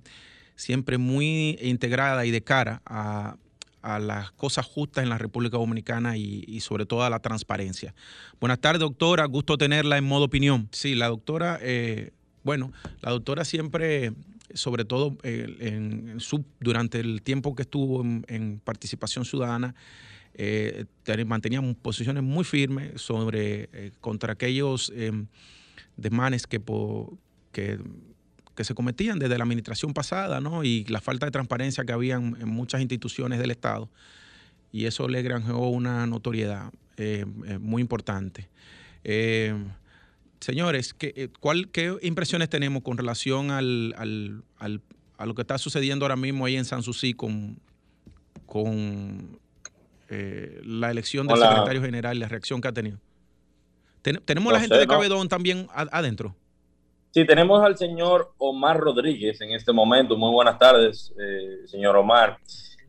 siempre 0.56 0.98
muy 0.98 1.58
integrada 1.60 2.26
y 2.26 2.30
de 2.30 2.42
cara 2.42 2.82
a 2.86 3.36
a 3.84 3.98
las 3.98 4.32
cosas 4.32 4.64
justas 4.64 5.04
en 5.04 5.10
la 5.10 5.18
República 5.18 5.58
Dominicana 5.58 6.16
y, 6.16 6.58
sobre 6.60 6.86
todo 6.86 7.04
a 7.04 7.10
la 7.10 7.20
transparencia. 7.20 7.94
Buenas 8.40 8.58
tardes, 8.58 8.80
doctora. 8.80 9.26
Gusto 9.26 9.58
tenerla 9.58 9.98
en 9.98 10.04
modo 10.04 10.24
opinión. 10.24 10.68
Sí, 10.72 10.94
la 10.94 11.08
doctora, 11.08 11.58
eh, 11.60 12.12
bueno, 12.42 12.72
la 13.02 13.10
doctora 13.10 13.44
siempre, 13.44 14.14
sobre 14.54 14.86
todo 14.86 15.18
eh, 15.22 15.54
en, 15.60 16.18
su, 16.18 16.46
durante 16.60 16.98
el 16.98 17.20
tiempo 17.20 17.54
que 17.54 17.62
estuvo 17.62 18.02
en, 18.02 18.58
participación 18.64 19.26
ciudadana, 19.26 19.74
eh, 20.32 20.86
mantenía 21.26 21.60
posiciones 21.82 22.22
muy 22.22 22.44
firmes 22.44 23.02
sobre 23.02 23.92
contra 24.00 24.32
aquellos 24.32 24.90
desmanes 25.96 26.46
que, 26.46 26.60
que 27.52 27.78
que 28.54 28.64
se 28.64 28.74
cometían 28.74 29.18
desde 29.18 29.36
la 29.36 29.44
administración 29.44 29.92
pasada, 29.94 30.40
¿no? 30.40 30.64
Y 30.64 30.84
la 30.84 31.00
falta 31.00 31.26
de 31.26 31.32
transparencia 31.32 31.84
que 31.84 31.92
había 31.92 32.14
en, 32.14 32.48
muchas 32.48 32.80
instituciones 32.80 33.38
del 33.38 33.50
Estado. 33.50 33.88
Y 34.72 34.86
eso 34.86 35.08
le 35.08 35.22
granjeó 35.22 35.68
una 35.68 36.06
notoriedad 36.06 36.72
eh, 36.96 37.24
eh, 37.46 37.58
muy 37.58 37.82
importante. 37.82 38.48
Eh, 39.02 39.54
señores, 40.40 40.94
¿qué, 40.94 41.30
cuál, 41.40 41.68
¿qué 41.68 41.96
impresiones 42.02 42.48
tenemos 42.48 42.82
con 42.82 42.96
relación 42.96 43.50
al, 43.50 43.94
a 44.58 45.26
lo 45.26 45.34
que 45.34 45.42
está 45.42 45.58
sucediendo 45.58 46.04
ahora 46.04 46.16
mismo 46.16 46.46
ahí 46.46 46.56
en 46.56 46.64
Sanssouci 46.64 47.14
con, 47.14 47.58
con 48.46 49.38
la 50.08 50.92
elección 50.92 51.26
del 51.26 51.38
secretario 51.38 51.82
general 51.82 52.16
y 52.16 52.20
la 52.20 52.28
reacción 52.28 52.60
que 52.60 52.68
ha 52.68 52.72
tenido? 52.72 53.00
¿Tenemos 54.02 54.52
la 54.52 54.60
gente 54.60 54.76
de 54.76 54.86
Cabedón 54.86 55.28
también 55.28 55.66
adentro? 55.72 56.36
Sí, 57.14 57.24
tenemos 57.24 57.64
al 57.64 57.79
señor 57.79 58.33
Omar 58.38 58.77
Rodríguez 58.77 59.40
en 59.40 59.53
este 59.53 59.72
momento. 59.72 60.16
Muy 60.16 60.33
buenas 60.33 60.59
tardes, 60.59 61.14
eh, 61.16 61.61
señor 61.64 61.94
Omar. 61.94 62.38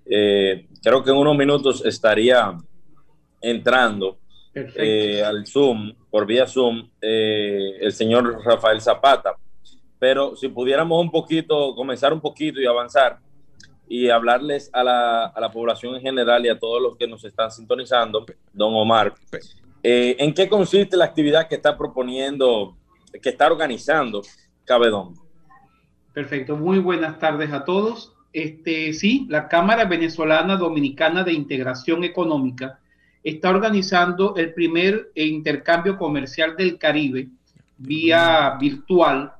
Eh, 0.04 0.66
creo 0.82 1.04
que 1.04 1.12
en 1.12 1.18
unos 1.18 1.38
minutos 1.38 1.86
estaría 1.86 2.58
entrando 3.40 4.18
eh, 4.56 5.24
al 5.24 5.46
Zoom, 5.46 5.94
por 6.10 6.26
vía 6.26 6.48
Zoom, 6.48 6.90
el 7.00 7.94
señor 7.94 8.44
Rafael 8.44 8.82
Zapata. 8.82 9.36
Pero 10.00 10.36
si 10.36 10.48
pudiéramos 10.48 11.00
un 11.00 11.12
poquito, 11.12 11.76
comenzar 11.76 12.12
un 12.12 12.20
poquito 12.20 12.60
y 12.60 12.66
avanzar 12.66 13.20
y 13.88 14.10
hablarles 14.10 14.72
a 14.74 14.84
la, 14.84 15.26
a 15.28 15.40
la 15.40 15.52
población 15.52 15.98
en 15.98 16.02
general 16.02 16.44
y 16.44 16.50
a 16.50 16.58
todos 16.58 16.82
los 16.82 16.98
que 16.98 17.06
nos 17.06 17.24
están 17.26 17.52
sintonizando, 17.52 18.26
don 18.52 18.74
Omar, 18.74 19.14
¿en 19.84 20.34
qué 20.34 20.50
consiste 20.50 20.98
la 20.98 21.06
actividad 21.06 21.48
que 21.48 21.54
está 21.54 21.78
proponiendo 21.78 22.76
que 23.22 23.30
está 23.30 23.48
organizando 23.48 24.22
Cabedón. 24.66 25.16
Perfecto, 26.14 26.56
muy 26.56 26.80
buenas 26.80 27.20
tardes 27.20 27.52
a 27.52 27.66
todos. 27.66 28.14
Este, 28.32 28.94
sí, 28.94 29.26
la 29.30 29.48
Cámara 29.48 29.86
Venezolana 29.86 30.58
Dominicana 30.58 31.24
de 31.24 31.34
Integración 31.34 32.04
Económica 32.04 32.80
está 33.24 33.50
organizando 33.50 34.36
el 34.36 34.54
primer 34.54 35.12
intercambio 35.16 35.98
comercial 35.98 36.56
del 36.56 36.78
Caribe 36.78 37.30
vía 37.78 38.56
virtual, 38.60 39.34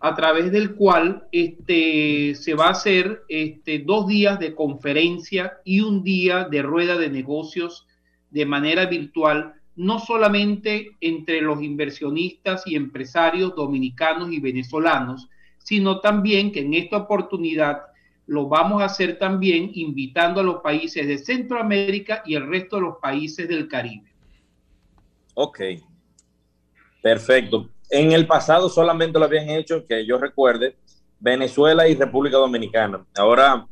a 0.00 0.14
través 0.14 0.52
del 0.52 0.74
cual 0.74 1.26
este, 1.32 2.34
se 2.34 2.54
va 2.54 2.66
a 2.66 2.70
hacer 2.70 3.22
este, 3.28 3.80
dos 3.80 4.06
días 4.06 4.38
de 4.38 4.54
conferencia 4.54 5.58
y 5.64 5.80
un 5.80 6.04
día 6.04 6.44
de 6.44 6.62
rueda 6.62 6.96
de 6.96 7.10
negocios 7.10 7.86
de 8.30 8.46
manera 8.46 8.86
virtual 8.86 9.54
no 9.78 10.00
solamente 10.00 10.96
entre 11.00 11.40
los 11.40 11.62
inversionistas 11.62 12.66
y 12.66 12.74
empresarios 12.74 13.54
dominicanos 13.54 14.32
y 14.32 14.40
venezolanos, 14.40 15.28
sino 15.58 16.00
también 16.00 16.50
que 16.50 16.60
en 16.60 16.74
esta 16.74 16.96
oportunidad 16.96 17.82
lo 18.26 18.48
vamos 18.48 18.82
a 18.82 18.86
hacer 18.86 19.20
también 19.20 19.70
invitando 19.74 20.40
a 20.40 20.42
los 20.42 20.62
países 20.62 21.06
de 21.06 21.16
Centroamérica 21.16 22.24
y 22.26 22.34
el 22.34 22.48
resto 22.48 22.76
de 22.76 22.82
los 22.82 22.96
países 22.96 23.48
del 23.48 23.68
Caribe. 23.68 24.12
Ok, 25.34 25.60
perfecto. 27.00 27.70
En 27.88 28.10
el 28.10 28.26
pasado 28.26 28.68
solamente 28.68 29.16
lo 29.16 29.26
habían 29.26 29.48
hecho, 29.48 29.86
que 29.86 30.04
yo 30.04 30.18
recuerde, 30.18 30.74
Venezuela 31.20 31.86
y 31.86 31.94
República 31.94 32.36
Dominicana. 32.36 33.06
Ahora 33.16 33.64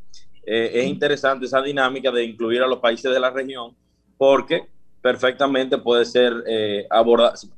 eh, 0.46 0.70
es 0.72 0.86
interesante 0.86 1.46
esa 1.46 1.60
dinámica 1.60 2.12
de 2.12 2.22
incluir 2.22 2.62
a 2.62 2.68
los 2.68 2.78
países 2.78 3.12
de 3.12 3.18
la 3.18 3.30
región 3.30 3.74
porque 4.16 4.68
perfectamente 5.06 5.78
puede 5.78 6.04
ser 6.04 6.32
eh, 6.48 6.88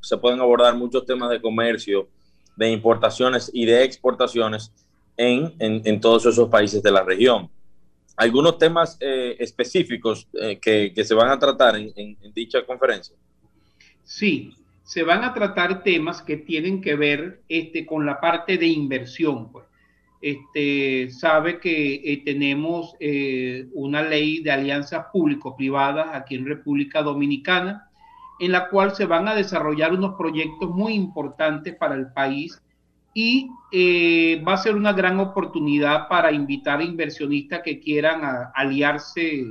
se 0.02 0.18
pueden 0.18 0.38
abordar 0.38 0.76
muchos 0.76 1.06
temas 1.06 1.30
de 1.30 1.40
comercio, 1.40 2.06
de 2.54 2.70
importaciones 2.70 3.50
y 3.54 3.64
de 3.64 3.84
exportaciones 3.84 4.70
en, 5.16 5.54
en, 5.58 5.98
todos 5.98 6.26
esos 6.26 6.50
países 6.50 6.82
de 6.82 6.90
la 6.90 7.02
región. 7.02 7.48
¿Algunos 8.18 8.58
temas 8.58 8.98
eh, 9.00 9.34
específicos 9.38 10.28
eh, 10.34 10.58
que, 10.60 10.92
que, 10.94 11.04
se 11.06 11.14
van 11.14 11.30
a 11.30 11.38
tratar 11.38 11.76
en, 11.76 11.90
en, 11.96 12.34
dicha 12.34 12.66
conferencia? 12.66 13.16
Sí, 14.04 14.52
se 14.84 15.02
van 15.02 15.24
a 15.24 15.32
tratar 15.32 15.82
temas 15.82 16.20
que 16.20 16.36
tienen 16.36 16.82
que 16.82 16.96
ver 16.96 17.40
este, 17.48 17.86
con 17.86 18.04
la 18.04 18.20
parte 18.20 18.58
de 18.58 18.66
inversión. 18.66 19.50
Pues 19.50 19.64
este, 20.20 21.10
sabe 21.10 21.60
que 21.60 21.94
eh, 21.94 22.22
tenemos 22.24 22.94
eh, 22.98 23.68
una 23.72 24.02
ley 24.02 24.40
de 24.42 24.50
alianzas 24.50 25.06
público-privadas 25.12 26.08
aquí 26.12 26.34
en 26.34 26.46
República 26.46 27.02
Dominicana, 27.02 27.88
en 28.40 28.52
la 28.52 28.68
cual 28.68 28.94
se 28.94 29.04
van 29.04 29.28
a 29.28 29.34
desarrollar 29.34 29.92
unos 29.92 30.16
proyectos 30.16 30.70
muy 30.70 30.94
importantes 30.94 31.74
para 31.76 31.94
el 31.94 32.12
país 32.12 32.60
y 33.14 33.48
eh, 33.72 34.42
va 34.46 34.54
a 34.54 34.58
ser 34.58 34.74
una 34.74 34.92
gran 34.92 35.18
oportunidad 35.20 36.08
para 36.08 36.32
invitar 36.32 36.80
a 36.80 36.84
inversionistas 36.84 37.62
que 37.64 37.80
quieran 37.80 38.20
aliarse 38.54 39.44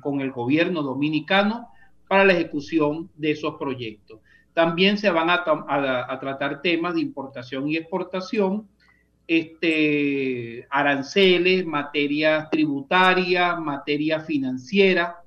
con 0.00 0.20
el 0.20 0.32
gobierno 0.32 0.82
dominicano 0.82 1.68
para 2.08 2.24
la 2.24 2.32
ejecución 2.32 3.10
de 3.16 3.32
esos 3.32 3.56
proyectos. 3.56 4.18
También 4.54 4.98
se 4.98 5.10
van 5.10 5.30
a 5.30 6.18
tratar 6.20 6.62
temas 6.62 6.94
de 6.94 7.00
importación 7.00 7.68
y 7.68 7.76
exportación 7.76 8.66
este, 9.30 10.66
aranceles, 10.70 11.64
materia 11.64 12.48
tributaria, 12.50 13.54
materia 13.54 14.18
financiera, 14.18 15.22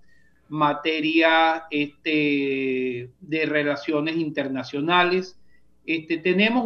materia 0.50 1.64
este, 1.72 3.10
de 3.22 3.46
relaciones 3.46 4.18
internacionales. 4.18 5.40
Este, 5.86 6.18
tenemos 6.18 6.66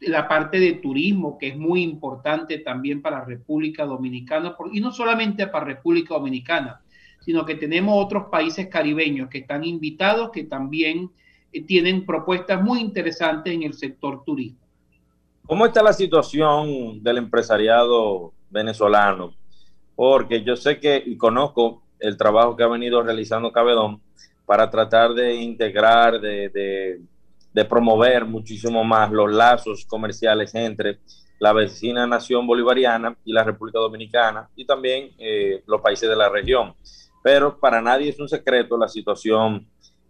la 0.00 0.28
parte 0.28 0.60
de 0.60 0.74
turismo 0.74 1.38
que 1.38 1.48
es 1.48 1.56
muy 1.56 1.82
importante 1.82 2.58
también 2.58 3.00
para 3.00 3.24
República 3.24 3.86
Dominicana, 3.86 4.54
y 4.70 4.82
no 4.82 4.92
solamente 4.92 5.46
para 5.46 5.64
República 5.64 6.12
Dominicana, 6.12 6.82
sino 7.20 7.46
que 7.46 7.54
tenemos 7.54 8.04
otros 8.04 8.24
países 8.30 8.66
caribeños 8.66 9.30
que 9.30 9.38
están 9.38 9.64
invitados, 9.64 10.30
que 10.30 10.44
también 10.44 11.10
eh, 11.54 11.62
tienen 11.62 12.04
propuestas 12.04 12.62
muy 12.62 12.80
interesantes 12.80 13.54
en 13.54 13.62
el 13.62 13.72
sector 13.72 14.22
turismo. 14.24 14.63
¿Cómo 15.46 15.66
está 15.66 15.82
la 15.82 15.92
situación 15.92 17.02
del 17.02 17.18
empresariado 17.18 18.32
venezolano? 18.48 19.34
Porque 19.94 20.42
yo 20.42 20.56
sé 20.56 20.80
que 20.80 21.02
y 21.04 21.18
conozco 21.18 21.82
el 22.00 22.16
trabajo 22.16 22.56
que 22.56 22.62
ha 22.62 22.68
venido 22.68 23.02
realizando 23.02 23.52
Cabedón 23.52 24.00
para 24.46 24.70
tratar 24.70 25.12
de 25.12 25.34
integrar, 25.34 26.18
de, 26.18 26.98
promover 27.68 28.24
muchísimo 28.24 28.82
más 28.84 29.12
los 29.12 29.30
lazos 29.30 29.84
comerciales 29.84 30.54
entre 30.54 31.00
la 31.38 31.52
vecina 31.52 32.06
nación 32.06 32.46
bolivariana 32.46 33.14
y 33.22 33.32
la 33.34 33.44
República 33.44 33.78
Dominicana 33.78 34.48
y 34.56 34.64
también 34.64 35.10
eh, 35.18 35.62
los 35.66 35.82
países 35.82 36.08
de 36.08 36.16
la 36.16 36.30
región. 36.30 36.74
Pero 37.22 37.60
para 37.60 37.82
nadie 37.82 38.08
es 38.08 38.18
un 38.18 38.30
secreto 38.30 38.78
la 38.78 38.88
situación 38.88 39.66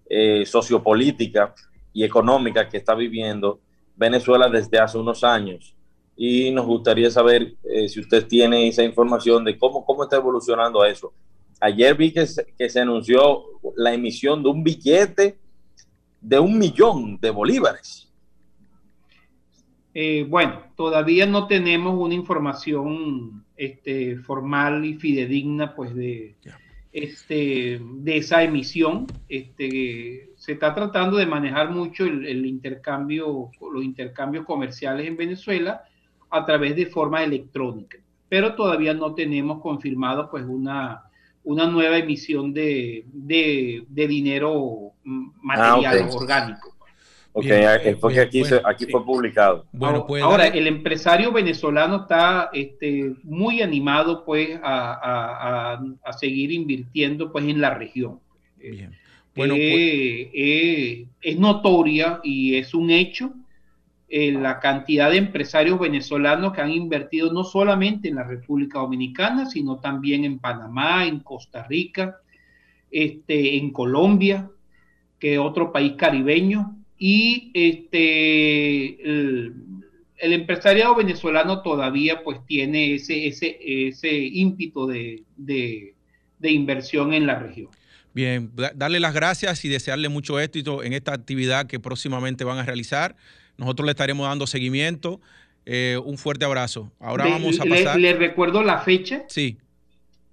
eh, 0.09 0.47
sociopolítica 0.47 1.53
y 1.93 2.05
económica 2.05 2.69
que 2.69 2.77
está 2.77 2.95
viviendo 2.95 3.59
Venezuela 3.97 4.49
desde 4.49 4.79
hace 4.79 4.99
unos 4.99 5.23
años 5.25 5.75
y 6.17 6.51
nos 6.51 6.67
gustaría 6.67 7.11
saber 7.11 7.55
eh, 7.65 7.89
si 7.89 8.01
usted 8.01 8.27
tiene 8.27 8.69
esa 8.69 8.83
información 8.83 9.45
de 9.45 9.59
cómo, 9.59 9.85
cómo 9.85 10.05
está 10.05 10.17
evolucionando 10.17 10.85
eso. 10.85 11.13
Ayer 11.61 11.95
vi 11.97 12.13
que 12.13 12.27
se, 12.27 12.47
que 12.59 12.69
se 12.69 12.81
anunció 12.81 13.45
la 13.77 13.93
emisión 13.95 14.43
de 14.43 14.49
un 14.49 14.63
billete 14.63 15.39
de 16.21 16.39
un 16.39 16.59
millón 16.59 17.19
de 17.21 17.31
bolívares. 17.31 18.11
Eh, 19.93 20.27
bueno, 20.29 20.63
todavía 20.77 21.27
no 21.27 21.47
tenemos 21.47 21.95
una 21.97 22.15
información 22.15 23.45
este, 23.57 24.17
formal 24.17 24.85
y 24.85 24.95
fidedigna 24.95 25.75
pues 25.77 25.95
de, 25.95 26.35
este, 26.93 27.81
de 27.81 28.17
esa 28.17 28.43
emisión. 28.43 29.07
Este, 29.29 30.31
se 30.45 30.53
está 30.53 30.75
tratando 30.75 31.17
de 31.17 31.25
manejar 31.25 31.71
mucho 31.71 32.05
el, 32.05 32.45
intercambio, 32.45 33.51
los 33.73 33.83
intercambios 33.83 34.45
comerciales 34.45 35.07
en 35.07 35.17
Venezuela 35.17 35.85
a 36.29 36.45
través 36.45 36.77
de 36.77 36.85
forma 36.85 37.25
electrónica, 37.25 37.97
pero 38.29 38.55
todavía 38.55 38.93
no 38.93 39.15
tenemos 39.15 39.63
confirmado 39.63 40.31
pues 40.31 40.45
una, 40.45 41.05
una 41.45 41.67
nueva 41.67 41.97
emisión 41.97 42.53
de, 42.53 43.07
de, 43.11 43.87
dinero 44.07 44.93
mm, 45.03 45.29
material 45.41 46.11
ah, 46.11 46.15
orgánico. 46.15 46.75
Ok, 47.33 47.47
eh, 47.47 47.97
porque 47.99 48.21
aquí, 48.21 48.43
aquí 48.67 48.85
fue 48.85 49.03
publicado. 49.03 49.65
Bueno, 49.73 50.07
pues, 50.07 50.23
ahora, 50.23 50.49
el 50.49 50.67
empresario 50.67 51.33
venezolano 51.33 52.03
está 52.03 52.51
este, 52.53 53.15
muy 53.23 53.63
animado 53.63 54.27
pues 54.27 54.61
a, 54.63 55.79
a, 56.05 56.13
seguir 56.13 56.53
invirtiendo 56.53 57.33
pues 57.33 57.47
en 57.47 57.63
la 57.63 57.71
región. 57.71 58.21
Bien. 58.59 58.93
Pues 59.35 59.51
eh, 59.53 60.31
eh, 60.33 61.07
es 61.21 61.39
notoria 61.39 62.21
y 62.23 62.55
es 62.57 62.73
un 62.73 62.91
hecho 62.91 63.35
eh, 64.09 64.31
la 64.31 64.61
cantidad 64.61 65.11
de 65.11 65.17
empresarios 65.17 65.81
venezolanos 65.81 66.53
que 66.53 66.61
han 66.61 66.71
invertido 66.71 67.33
no 67.33 67.43
solamente 67.43 68.09
en 68.09 68.15
la 68.15 68.23
República 68.23 68.79
Dominicana, 68.79 69.47
sino 69.47 69.81
también 69.81 70.25
en 70.25 70.39
Panamá, 70.39 71.05
en 71.05 71.19
Costa 71.19 71.65
Rica, 71.65 72.19
este, 72.93 73.57
en 73.57 73.71
Colombia, 73.71 74.51
que 75.19 75.35
es 75.35 75.39
otro 75.41 75.73
país 75.73 75.95
caribeño, 75.97 76.77
y 76.97 77.51
este, 77.55 79.03
el, 79.03 79.55
empresariado 80.19 80.95
venezolano 80.95 81.61
todavía 81.63 82.23
pues 82.23 82.39
tiene 82.47 82.95
ese, 82.95 83.27
ese, 83.27 83.59
ese 83.61 84.17
ímpito 84.17 84.87
de, 84.87 85.25
de 85.37 86.51
inversión 86.53 87.13
en 87.13 87.27
la 87.27 87.41
región. 87.41 87.69
Bien, 88.15 88.53
darle 88.77 89.01
las 89.01 89.13
gracias 89.13 89.65
y 89.65 89.69
desearle 89.69 90.09
mucho 90.09 90.39
éxito 90.39 90.85
en 90.85 90.93
esta 90.93 91.13
actividad 91.13 91.67
que 91.67 91.81
próximamente 91.81 92.45
van 92.45 92.59
a 92.59 92.63
realizar. 92.63 93.17
Nosotros 93.59 93.87
le 93.87 93.91
estaremos 93.91 94.29
dando 94.29 94.47
seguimiento. 94.47 95.21
Eh, 95.67 95.99
un 96.05 96.17
fuerte 96.17 96.45
abrazo. 96.45 96.93
Ahora 97.01 97.27
vamos 97.27 97.59
a 97.59 97.65
pasar. 97.65 97.99
Le, 97.99 98.13
recuerdo 98.15 98.63
la 98.63 98.79
fecha. 98.81 99.25
Sí. 99.29 99.59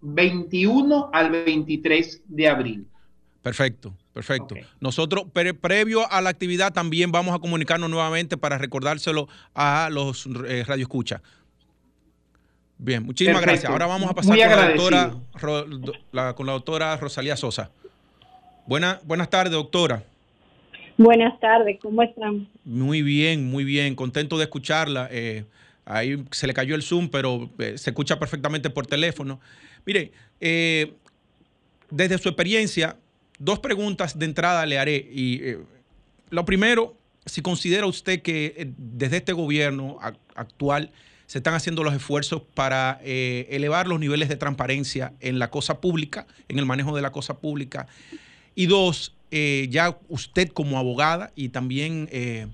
21 0.01 1.09
al 1.11 1.31
23 1.31 2.21
de 2.27 2.47
abril. 2.47 2.87
Perfecto. 3.41 3.95
Perfecto. 4.13 4.55
Nosotros, 4.81 5.25
previo 5.61 6.11
a 6.11 6.21
la 6.21 6.29
actividad, 6.29 6.73
también 6.73 7.11
vamos 7.13 7.33
a 7.33 7.39
comunicarnos 7.39 7.89
nuevamente 7.89 8.37
para 8.37 8.57
recordárselo 8.57 9.29
a 9.55 9.89
los 9.89 10.27
eh, 10.47 10.65
Radio 10.67 10.83
Escucha. 10.83 11.21
Bien, 12.83 13.03
muchísimas 13.03 13.43
gracias. 13.43 13.71
Ahora 13.71 13.85
vamos 13.85 14.09
a 14.09 14.15
pasar 14.15 14.35
con 14.35 14.49
la, 14.49 15.07
doctora, 15.69 16.33
con 16.33 16.45
la 16.47 16.53
doctora 16.53 16.97
Rosalía 16.97 17.37
Sosa. 17.37 17.69
Buena, 18.65 18.99
buenas 19.03 19.29
tardes, 19.29 19.53
doctora. 19.53 20.03
Buenas 20.97 21.39
tardes, 21.39 21.77
¿cómo 21.79 22.01
están? 22.01 22.47
Muy 22.65 23.03
bien, 23.03 23.45
muy 23.45 23.65
bien, 23.65 23.93
contento 23.93 24.35
de 24.39 24.45
escucharla. 24.45 25.07
Eh, 25.11 25.45
ahí 25.85 26.25
se 26.31 26.47
le 26.47 26.55
cayó 26.55 26.73
el 26.73 26.81
Zoom, 26.81 27.09
pero 27.09 27.51
eh, 27.59 27.77
se 27.77 27.91
escucha 27.91 28.17
perfectamente 28.17 28.71
por 28.71 28.87
teléfono. 28.87 29.39
Mire, 29.85 30.11
eh, 30.39 30.91
desde 31.91 32.17
su 32.17 32.29
experiencia, 32.29 32.97
dos 33.37 33.59
preguntas 33.59 34.17
de 34.17 34.25
entrada 34.25 34.65
le 34.65 34.79
haré. 34.79 34.95
Y 34.95 35.53
lo 36.31 36.45
primero, 36.45 36.97
si 37.27 37.43
considera 37.43 37.85
usted 37.85 38.23
que 38.23 38.73
desde 38.75 39.17
este 39.17 39.33
gobierno 39.33 39.99
actual 40.33 40.89
se 41.31 41.37
están 41.37 41.53
haciendo 41.53 41.81
los 41.85 41.93
esfuerzos 41.93 42.41
para 42.41 42.99
elevar 43.05 43.87
los 43.87 44.01
niveles 44.01 44.27
de 44.27 44.35
transparencia 44.35 45.13
en 45.21 45.39
la 45.39 45.49
cosa 45.49 45.79
pública, 45.79 46.27
en 46.49 46.59
el 46.59 46.65
manejo 46.65 46.93
de 46.93 47.01
la 47.01 47.13
cosa 47.13 47.39
pública. 47.39 47.87
Y 48.53 48.65
dos, 48.65 49.15
eh, 49.31 49.67
ya 49.69 49.97
usted 50.09 50.49
como 50.49 50.77
abogada 50.77 51.31
y 51.37 51.47
también 51.47 52.09
eh, 52.11 52.47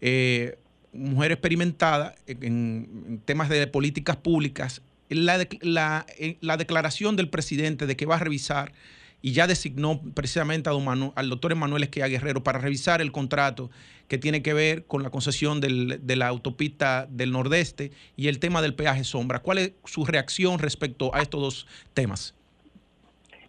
eh, 0.00 0.58
mujer 0.92 1.30
experimentada 1.30 2.16
en, 2.26 3.22
temas 3.24 3.48
de 3.48 3.64
políticas 3.68 4.16
públicas, 4.16 4.82
la, 5.08 5.38
declaración 5.38 7.14
del 7.14 7.28
presidente 7.28 7.86
de 7.86 7.96
que 7.96 8.06
va 8.06 8.16
a 8.16 8.18
revisar 8.18 8.72
y 9.22 9.32
ya 9.32 9.46
designó 9.46 10.00
precisamente 10.14 10.70
al 10.70 11.30
doctor 11.30 11.52
Emanuel 11.52 11.82
Esquia 11.82 12.08
Guerrero 12.08 12.42
para 12.42 12.58
revisar 12.58 13.00
el 13.00 13.12
contrato 13.12 13.70
que 14.08 14.18
tiene 14.18 14.42
que 14.42 14.54
ver 14.54 14.86
con 14.86 15.02
la 15.02 15.10
concesión 15.10 15.60
de 15.60 16.16
la 16.16 16.26
autopista 16.26 17.06
del 17.08 17.30
Nordeste 17.30 17.92
y 18.16 18.28
el 18.28 18.38
tema 18.38 18.60
del 18.62 18.74
peaje 18.74 19.04
sombra. 19.04 19.38
¿Cuál 19.40 19.58
es 19.58 19.72
su 19.84 20.04
reacción 20.04 20.58
respecto 20.58 21.14
a 21.14 21.22
estos 21.22 21.40
dos 21.40 21.66
temas? 21.94 22.34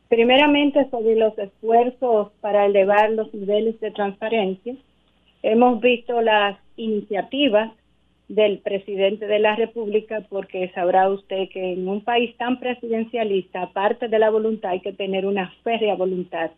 Primeramente, 0.09 0.87
sobre 0.91 1.15
los 1.15 1.37
esfuerzos 1.37 2.31
para 2.41 2.65
elevar 2.65 3.11
los 3.11 3.33
niveles 3.33 3.79
de 3.79 3.91
transparencia, 3.91 4.75
hemos 5.41 5.79
visto 5.79 6.21
las 6.21 6.59
iniciativas 6.75 7.71
del 8.35 8.59
presidente 8.59 9.27
de 9.27 9.39
la 9.39 9.57
República, 9.57 10.25
porque 10.29 10.71
sabrá 10.73 11.09
usted 11.09 11.49
que 11.49 11.73
en 11.73 11.85
un 11.89 12.01
país 12.01 12.33
tan 12.37 12.61
presidencialista, 12.61 13.63
aparte 13.63 14.07
de 14.07 14.19
la 14.19 14.29
voluntad, 14.29 14.71
hay 14.71 14.79
que 14.79 14.93
tener 14.93 15.25
una 15.25 15.51
férrea 15.63 15.95
voluntad 15.95 16.51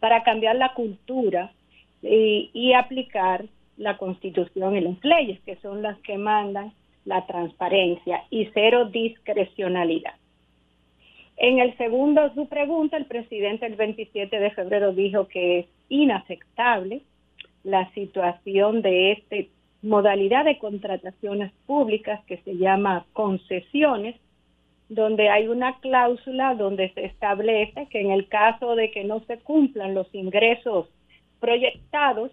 para 0.00 0.22
cambiar 0.22 0.56
la 0.56 0.74
cultura 0.74 1.50
y, 2.02 2.50
y 2.52 2.74
aplicar 2.74 3.46
la 3.78 3.96
constitución 3.96 4.76
y 4.76 4.82
las 4.82 5.02
leyes, 5.02 5.40
que 5.46 5.56
son 5.56 5.80
las 5.80 5.98
que 6.00 6.18
mandan 6.18 6.72
la 7.06 7.24
transparencia 7.26 8.24
y 8.28 8.50
cero 8.52 8.84
discrecionalidad. 8.84 10.12
En 11.38 11.58
el 11.58 11.74
segundo, 11.78 12.34
su 12.34 12.48
pregunta, 12.48 12.98
el 12.98 13.06
presidente 13.06 13.64
el 13.64 13.76
27 13.76 14.38
de 14.38 14.50
febrero 14.50 14.92
dijo 14.92 15.26
que 15.28 15.60
es 15.60 15.66
inaceptable 15.88 17.00
la 17.62 17.90
situación 17.92 18.82
de 18.82 19.12
esta 19.12 19.36
modalidad 19.84 20.44
de 20.44 20.58
contrataciones 20.58 21.52
públicas 21.66 22.24
que 22.26 22.38
se 22.38 22.56
llama 22.56 23.04
concesiones, 23.12 24.16
donde 24.88 25.28
hay 25.28 25.48
una 25.48 25.78
cláusula 25.80 26.54
donde 26.54 26.90
se 26.94 27.04
establece 27.04 27.86
que 27.90 28.00
en 28.00 28.10
el 28.10 28.28
caso 28.28 28.76
de 28.76 28.90
que 28.90 29.04
no 29.04 29.20
se 29.20 29.38
cumplan 29.38 29.94
los 29.94 30.12
ingresos 30.14 30.88
proyectados 31.38 32.30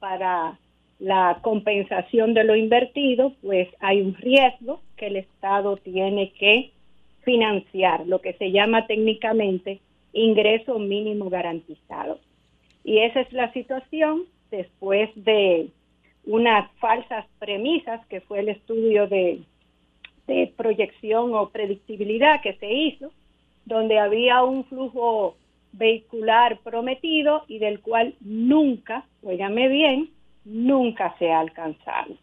para 0.00 0.58
la 0.98 1.38
compensación 1.42 2.34
de 2.34 2.44
lo 2.44 2.56
invertido, 2.56 3.32
pues 3.42 3.68
hay 3.80 4.00
un 4.00 4.14
riesgo 4.14 4.80
que 4.96 5.06
el 5.06 5.16
Estado 5.16 5.76
tiene 5.76 6.32
que 6.32 6.72
financiar 7.22 8.06
lo 8.06 8.20
que 8.20 8.32
se 8.34 8.50
llama 8.50 8.86
técnicamente 8.86 9.80
ingreso 10.12 10.78
mínimo 10.78 11.30
garantizado. 11.30 12.18
Y 12.82 12.98
esa 12.98 13.20
es 13.20 13.32
la 13.32 13.52
situación 13.52 14.24
después 14.50 15.10
de 15.14 15.68
unas 16.28 16.70
falsas 16.72 17.24
premisas 17.38 18.06
que 18.06 18.20
fue 18.20 18.40
el 18.40 18.50
estudio 18.50 19.08
de, 19.08 19.40
proyección 20.58 21.34
o 21.34 21.48
predictibilidad 21.48 22.42
que 22.42 22.52
se 22.54 22.70
hizo, 22.70 23.10
donde 23.64 23.98
había 23.98 24.42
un 24.42 24.64
flujo 24.66 25.36
vehicular 25.72 26.58
prometido 26.58 27.44
y 27.48 27.58
del 27.58 27.80
cual 27.80 28.14
nunca, 28.20 29.06
óigame 29.22 29.68
bien, 29.68 30.10
nunca 30.44 31.16
se 31.18 31.32
ha 31.32 31.40
alcanzado. 31.40 32.14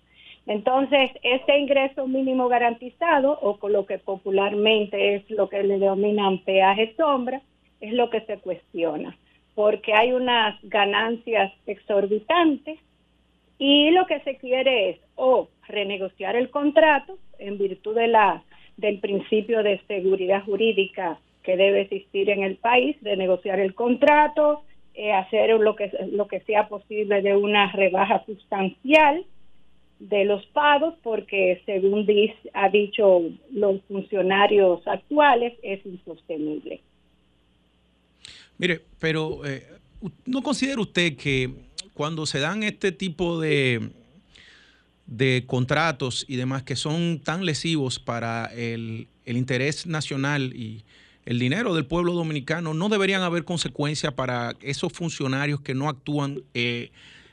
Entonces, 0.45 1.09
este 1.23 1.57
ingreso 1.57 2.07
mínimo 2.07 2.47
garantizado, 2.47 3.39
o 3.41 3.57
con 3.57 3.73
lo 3.73 3.87
que 3.87 3.97
popularmente 3.97 5.15
es 5.15 5.27
lo 5.31 5.49
que 5.49 5.63
le 5.63 5.79
denominan 5.79 6.43
peaje 6.43 6.93
sombra, 6.95 7.41
es 7.81 7.91
lo 7.93 8.11
que 8.11 8.21
se 8.21 8.37
cuestiona, 8.37 9.17
porque 9.55 9.95
hay 9.95 10.11
unas 10.11 10.59
ganancias 10.61 11.51
exorbitantes 11.65 12.77
y 13.57 13.91
lo 13.91 14.05
que 14.05 14.19
se 14.21 14.37
quiere 14.37 14.89
es 14.89 14.97
o 15.15 15.49
renegociar 15.67 16.35
el 16.35 16.49
contrato 16.49 17.17
en 17.39 17.57
virtud 17.57 17.95
de 17.95 18.07
la 18.07 18.43
del 18.77 18.99
principio 18.99 19.63
de 19.63 19.79
seguridad 19.87 20.43
jurídica 20.43 21.19
que 21.43 21.55
debe 21.55 21.81
existir 21.81 22.29
en 22.29 22.43
el 22.43 22.57
país, 22.57 22.97
renegociar 23.01 23.59
el 23.59 23.73
contrato, 23.73 24.63
eh, 24.93 25.13
hacer 25.13 25.51
lo 25.59 25.75
que 25.75 25.91
lo 26.11 26.27
que 26.27 26.41
sea 26.41 26.67
posible 26.67 27.21
de 27.21 27.35
una 27.35 27.71
rebaja 27.71 28.25
sustancial 28.25 29.25
de 29.99 30.25
los 30.25 30.45
pagos 30.47 30.95
porque 31.03 31.61
según 31.65 32.05
dice, 32.05 32.35
ha 32.53 32.69
dicho 32.69 33.21
los 33.51 33.81
funcionarios 33.83 34.85
actuales 34.87 35.53
es 35.63 35.85
insostenible. 35.85 36.81
Mire, 38.57 38.81
pero 38.99 39.45
eh, 39.45 39.63
¿no 40.25 40.41
considera 40.41 40.81
usted 40.81 41.15
que 41.15 41.49
cuando 41.95 42.27
se 42.27 42.39
dan 42.39 42.61
este 42.61 42.91
tipo 42.91 43.39
de, 43.39 43.89
de 45.07 45.45
contratos 45.47 46.25
y 46.27 46.35
demás 46.35 46.61
que 46.61 46.75
son 46.75 47.19
tan 47.23 47.45
lesivos 47.45 47.97
para 47.97 48.45
el, 48.53 49.07
el 49.25 49.37
interés 49.37 49.87
nacional 49.87 50.53
y 50.53 50.83
el 51.25 51.39
dinero 51.39 51.73
del 51.73 51.85
pueblo 51.85 52.13
dominicano, 52.13 52.75
no 52.75 52.89
deberían 52.89 53.23
haber 53.23 53.45
consecuencias 53.45 54.13
para 54.13 54.53
esos 54.61 54.93
funcionarios 54.93 55.59
que 55.61 55.73
no 55.73 55.89
actúan 55.89 56.41
eh, 56.53 56.91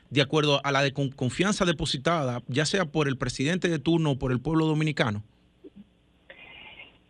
de 0.09 0.21
acuerdo 0.21 0.61
a 0.63 0.71
la 0.71 0.81
confianza 1.15 1.65
depositada, 1.65 2.41
ya 2.47 2.65
sea 2.65 2.85
por 2.85 3.07
el 3.07 3.17
presidente 3.17 3.67
de 3.67 3.79
turno 3.79 4.11
o 4.11 4.15
por 4.17 4.31
el 4.31 4.39
pueblo 4.39 4.65
dominicano? 4.65 5.23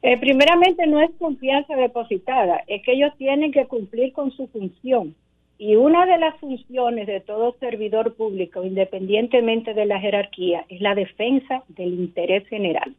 Eh, 0.02 0.18
primeramente 0.18 0.86
no 0.88 1.00
es 1.00 1.12
confianza 1.18 1.76
depositada, 1.76 2.63
es 2.68 2.82
que 2.84 2.94
ellos 2.94 3.12
tienen 3.18 3.52
que 3.54 3.66
cumplir 3.68 4.12
con 4.12 4.32
su 4.32 4.48
función. 4.48 5.16
Y 5.58 5.76
una 5.76 6.06
de 6.06 6.18
las 6.18 6.38
funciones 6.39 7.08
de 7.08 7.20
todo 7.20 7.56
servidor 7.60 8.16
público, 8.16 8.63
independientemente 8.63 9.74
de 9.74 9.86
la 9.86 10.00
jerarquía, 10.00 10.66
es 10.68 10.82
la 10.82 10.96
defensa 10.96 11.63
del 11.70 11.94
interés 11.94 12.48
general. 12.48 12.96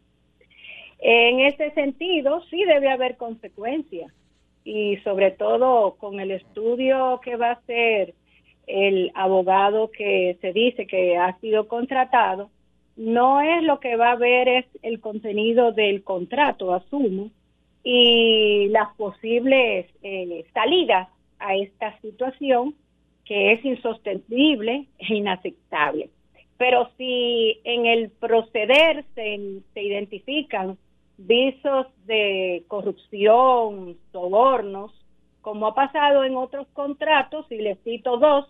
En 1.01 1.41
ese 1.41 1.71
sentido, 1.73 2.43
sí 2.51 2.65
debe 2.65 2.89
haber 2.89 3.17
consecuencias 3.17 4.13
y 4.65 4.97
sobre 4.99 5.31
todo 5.33 5.97
con 5.99 6.21
el 6.21 6.31
estudio 6.31 7.21
que 7.23 7.37
va 7.37 7.53
a 7.53 7.61
ser 7.63 8.15
el 8.67 9.13
abogado 9.15 9.91
que 9.91 10.39
se 10.41 10.53
dice 10.53 10.87
que 10.87 11.19
ha 11.19 11.39
sido 11.41 11.69
contratado, 11.69 12.49
no 12.97 13.43
es 13.43 13.63
lo 13.63 13.81
que 13.81 13.97
va 13.97 14.13
a 14.13 14.17
ver 14.17 14.49
es 14.49 14.67
el 14.83 15.01
contenido 15.01 15.73
del 15.73 16.03
contrato, 16.03 16.73
asumo, 16.73 17.31
y 17.83 18.69
las 18.69 18.95
posibles 18.97 19.87
eh, 20.03 20.47
salidas 20.55 21.09
a 21.39 21.57
esta 21.57 21.99
situación 22.01 22.75
que 23.25 23.53
es 23.53 23.65
insostenible 23.65 24.87
e 24.99 25.15
inaceptable. 25.15 26.11
Pero 26.57 26.91
si 26.97 27.61
en 27.65 27.87
el 27.87 28.11
proceder 28.11 29.05
se, 29.15 29.61
se 29.73 29.83
identifican 29.83 30.79
visos 31.17 31.87
de 32.07 32.65
corrupción, 32.69 33.97
sobornos, 34.13 34.93
como 35.41 35.67
ha 35.67 35.75
pasado 35.75 36.25
en 36.25 36.37
otros 36.37 36.67
contratos, 36.73 37.47
y 37.51 37.57
les 37.57 37.79
cito 37.83 38.19
dos, 38.19 38.47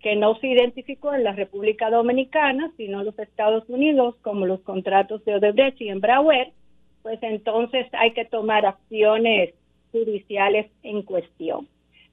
que 0.00 0.16
no 0.16 0.34
se 0.40 0.48
identificó 0.48 1.14
en 1.14 1.24
la 1.24 1.32
República 1.32 1.88
Dominicana, 1.90 2.72
sino 2.76 3.00
en 3.00 3.06
los 3.06 3.18
Estados 3.18 3.68
Unidos, 3.68 4.16
como 4.22 4.46
los 4.46 4.60
contratos 4.60 5.24
de 5.24 5.36
Odebrecht 5.36 5.80
y 5.80 5.90
Embraer, 5.90 6.52
pues 7.02 7.18
entonces 7.22 7.86
hay 7.92 8.12
que 8.12 8.24
tomar 8.24 8.66
acciones 8.66 9.54
judiciales 9.92 10.70
en 10.82 11.02
cuestión. 11.02 11.68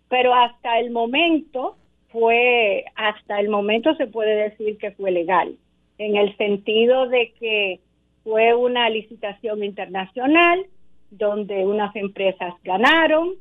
Pero 0.09 0.33
hasta 0.33 0.79
el 0.79 0.91
momento 0.91 1.77
fue, 2.09 2.85
hasta 2.95 3.39
el 3.39 3.49
momento 3.49 3.95
se 3.95 4.07
puede 4.07 4.49
decir 4.49 4.77
que 4.77 4.91
fue 4.91 5.11
legal, 5.11 5.55
en 5.97 6.15
el 6.15 6.35
sentido 6.37 7.07
de 7.07 7.33
que 7.39 7.79
fue 8.23 8.55
una 8.55 8.89
licitación 8.89 9.63
internacional 9.63 10.65
donde 11.11 11.65
unas 11.65 11.95
empresas 11.95 12.53
ganaron, 12.63 13.33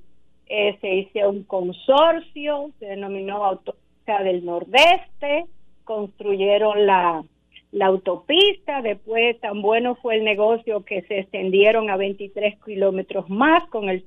eh, 0.47 0.79
se 0.81 0.95
hizo 0.95 1.29
un 1.29 1.45
consorcio, 1.45 2.71
se 2.79 2.87
denominó 2.87 3.45
Autopista 3.45 4.23
del 4.23 4.45
Nordeste, 4.45 5.47
construyeron 5.85 6.87
la, 6.87 7.23
la 7.73 7.87
autopista, 7.87 8.81
después 8.81 9.39
tan 9.41 9.61
bueno 9.61 9.95
fue 9.97 10.17
el 10.17 10.25
negocio 10.25 10.85
que 10.85 11.03
se 11.03 11.21
extendieron 11.21 11.91
a 11.91 11.97
23 11.97 12.57
kilómetros 12.65 13.29
más 13.29 13.69
con 13.69 13.89
el 13.91 14.05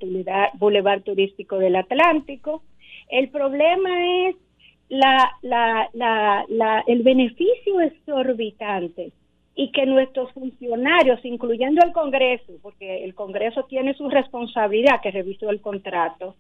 Boulevard 0.56 1.04
Turístico 1.04 1.60
del 1.60 1.76
Atlántico. 1.76 2.64
El 3.10 3.30
problema 3.30 3.90
es 4.28 4.36
la, 4.90 5.32
la, 5.42 5.90
la, 5.94 6.84
el 6.88 7.04
beneficio 7.04 7.82
exorbitante 7.82 9.12
y 9.54 9.72
que 9.72 9.86
nuestros 9.86 10.32
funcionarios, 10.32 11.24
incluyendo 11.24 11.86
el 11.86 11.92
Congreso, 11.92 12.54
porque 12.64 13.04
el 13.04 13.14
Congreso 13.14 13.66
tiene 13.66 13.94
su 13.94 14.10
responsabilidad 14.10 15.02
que 15.02 15.12
revisó 15.12 15.50
el 15.52 15.62
contrato, 15.62 16.36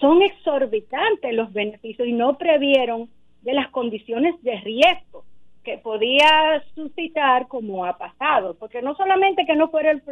son 0.00 0.22
exorbitantes 0.22 1.34
los 1.34 1.52
beneficios 1.52 2.08
y 2.08 2.12
no 2.12 2.38
previeron 2.38 3.10
de 3.42 3.52
las 3.52 3.68
condiciones 3.70 4.40
de 4.42 4.56
riesgo 4.60 5.24
que 5.64 5.78
podía 5.78 6.62
suscitar 6.74 7.46
como 7.48 7.84
ha 7.84 7.96
pasado, 7.96 8.54
porque 8.58 8.82
no 8.82 8.94
solamente 8.96 9.46
que 9.46 9.54
no 9.54 9.68
fuera 9.68 9.92
el, 9.92 10.02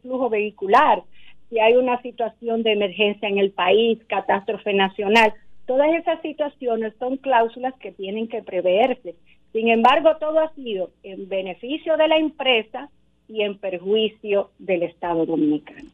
flujo 0.00 0.30
vehicular, 0.30 1.02
si 1.50 1.60
hay 1.60 1.74
una 1.74 2.00
situación 2.02 2.62
de 2.62 2.72
emergencia 2.72 3.28
en 3.28 3.38
el 3.38 3.50
país, 3.50 3.98
catástrofe 4.08 4.72
nacional, 4.72 5.34
todas 5.66 5.92
esas 5.94 6.20
situaciones 6.22 6.94
son 6.98 7.18
cláusulas 7.18 7.74
que 7.74 7.92
tienen 7.92 8.28
que 8.28 8.42
preverse. 8.42 9.14
Sin 9.52 9.68
embargo, 9.68 10.16
todo 10.18 10.40
ha 10.40 10.52
sido 10.54 10.90
en 11.02 11.28
beneficio 11.28 11.96
de 11.96 12.08
la 12.08 12.16
empresa 12.16 12.88
y 13.28 13.42
en 13.42 13.58
perjuicio 13.58 14.50
del 14.58 14.82
Estado 14.82 15.26
dominicano. 15.26 15.90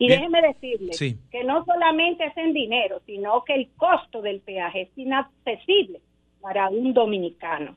Y 0.00 0.08
déjeme 0.08 0.40
decirle 0.42 0.92
que 1.30 1.42
no 1.42 1.64
solamente 1.64 2.24
es 2.26 2.36
en 2.36 2.52
dinero, 2.52 3.00
sino 3.04 3.42
que 3.42 3.54
el 3.54 3.68
costo 3.76 4.22
del 4.22 4.40
peaje 4.40 4.82
es 4.82 4.90
inaccesible 4.96 6.00
para 6.40 6.68
un 6.68 6.92
dominicano. 6.92 7.76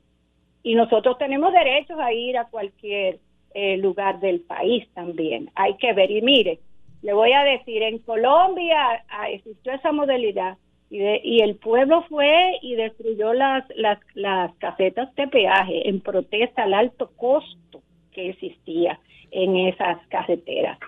Y 0.62 0.74
nosotros 0.74 1.18
tenemos 1.18 1.52
derechos 1.52 1.98
a 1.98 2.12
ir 2.12 2.38
a 2.38 2.48
cualquier 2.48 3.18
eh, 3.54 3.76
lugar 3.76 4.20
del 4.20 4.40
país 4.40 4.88
también. 4.94 5.50
Hay 5.54 5.76
que 5.76 5.92
ver. 5.92 6.10
Y 6.10 6.22
mire, 6.22 6.60
le 7.02 7.12
voy 7.12 7.32
a 7.32 7.42
decir, 7.42 7.82
en 7.82 7.98
Colombia 7.98 9.04
ah, 9.08 9.28
existió 9.30 9.72
esa 9.72 9.92
modalidad 9.92 10.56
y, 10.88 11.00
y 11.00 11.40
el 11.40 11.56
pueblo 11.56 12.04
fue 12.08 12.58
y 12.62 12.76
destruyó 12.76 13.32
las, 13.32 13.64
las, 13.76 13.98
las 14.14 14.54
casetas 14.56 15.12
de 15.16 15.26
peaje 15.26 15.88
en 15.88 16.00
protesta 16.00 16.62
al 16.62 16.74
alto 16.74 17.10
costo 17.16 17.82
que 18.12 18.30
existía 18.30 19.00
en 19.30 19.56
esas 19.56 19.98
carreteras. 20.08 20.78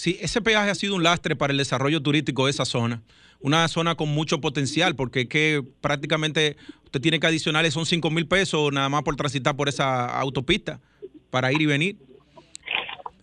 Sí, 0.00 0.16
ese 0.22 0.40
peaje 0.40 0.70
ha 0.70 0.74
sido 0.74 0.94
un 0.94 1.02
lastre 1.02 1.36
para 1.36 1.50
el 1.50 1.58
desarrollo 1.58 2.00
turístico 2.00 2.46
de 2.46 2.52
esa 2.52 2.64
zona. 2.64 3.02
Una 3.38 3.68
zona 3.68 3.96
con 3.96 4.08
mucho 4.08 4.40
potencial, 4.40 4.96
porque 4.96 5.20
es 5.20 5.28
que 5.28 5.62
prácticamente 5.82 6.56
usted 6.86 7.02
tiene 7.02 7.20
que 7.20 7.26
adicionarle 7.26 7.70
son 7.70 7.84
5 7.84 8.10
mil 8.10 8.26
pesos 8.26 8.72
nada 8.72 8.88
más 8.88 9.02
por 9.02 9.14
transitar 9.16 9.56
por 9.56 9.68
esa 9.68 10.06
autopista 10.06 10.80
para 11.28 11.52
ir 11.52 11.60
y 11.60 11.66
venir. 11.66 11.96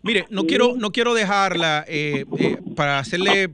Mire, 0.03 0.27
no 0.29 0.43
quiero, 0.43 0.75
no 0.77 0.91
quiero 0.91 1.15
dejarla 1.15 1.83
eh, 1.87 2.25
eh, 2.37 2.57
para 2.75 2.99
hacerle, 2.99 3.49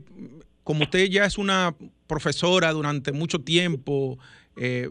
como 0.62 0.82
usted 0.82 1.08
ya 1.08 1.24
es 1.24 1.38
una 1.38 1.74
profesora 2.06 2.72
durante 2.72 3.10
mucho 3.10 3.40
tiempo 3.40 4.18
eh, 4.56 4.86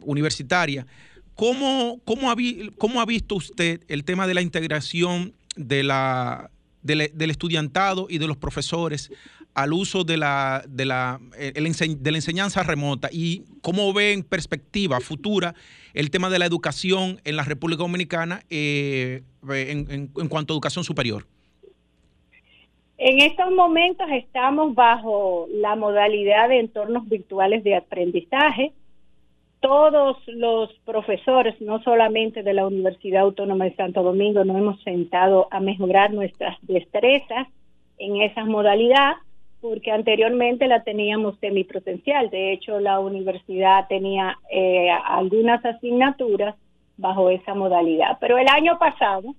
universitaria, 0.00 0.86
¿cómo, 1.34 2.00
cómo, 2.06 2.30
ha, 2.30 2.36
¿cómo 2.78 3.02
ha 3.02 3.04
visto 3.04 3.34
usted 3.34 3.82
el 3.88 4.04
tema 4.04 4.26
de 4.26 4.32
la 4.32 4.40
integración 4.40 5.34
de 5.56 5.82
la 5.82 6.50
del, 6.86 7.30
estudiantado 7.30 8.06
y 8.08 8.18
de 8.18 8.26
los 8.26 8.36
profesores 8.36 9.10
al 9.54 9.72
uso 9.72 10.04
de 10.04 10.16
la, 10.16 10.64
de 10.68 10.84
la, 10.84 11.20
eh, 11.38 11.52
de 11.54 12.10
la 12.10 12.18
enseñanza 12.18 12.62
remota 12.62 13.08
y 13.10 13.44
cómo 13.62 13.92
ve 13.92 14.12
en 14.12 14.22
perspectiva 14.22 15.00
futura 15.00 15.54
el 15.94 16.10
tema 16.10 16.28
de 16.30 16.38
la 16.38 16.46
educación 16.46 17.20
en 17.24 17.36
la 17.36 17.42
República 17.42 17.82
Dominicana 17.82 18.42
eh, 18.50 19.22
en, 19.48 20.10
en 20.14 20.28
cuanto 20.28 20.52
a 20.52 20.54
educación 20.54 20.84
superior. 20.84 21.26
En 22.98 23.20
estos 23.20 23.50
momentos 23.50 24.06
estamos 24.10 24.74
bajo 24.74 25.46
la 25.52 25.76
modalidad 25.76 26.48
de 26.48 26.60
entornos 26.60 27.06
virtuales 27.08 27.62
de 27.62 27.76
aprendizaje. 27.76 28.72
Todos 29.60 30.18
los 30.26 30.72
profesores, 30.84 31.60
no 31.60 31.82
solamente 31.82 32.42
de 32.42 32.54
la 32.54 32.66
Universidad 32.66 33.22
Autónoma 33.22 33.64
de 33.64 33.74
Santo 33.74 34.02
Domingo, 34.02 34.44
nos 34.44 34.56
hemos 34.56 34.82
sentado 34.82 35.48
a 35.50 35.60
mejorar 35.60 36.12
nuestras 36.12 36.56
destrezas 36.62 37.48
en 37.98 38.20
esa 38.20 38.44
modalidad 38.44 39.14
porque 39.60 39.90
anteriormente 39.90 40.68
la 40.68 40.84
teníamos 40.84 41.38
semipresencial. 41.40 42.30
De 42.30 42.52
hecho, 42.52 42.78
la 42.78 43.00
universidad 43.00 43.88
tenía 43.88 44.38
eh, 44.50 44.90
algunas 44.90 45.64
asignaturas 45.64 46.54
bajo 46.98 47.30
esa 47.30 47.54
modalidad. 47.54 48.18
Pero 48.20 48.38
el 48.38 48.48
año 48.48 48.78
pasado, 48.78 49.34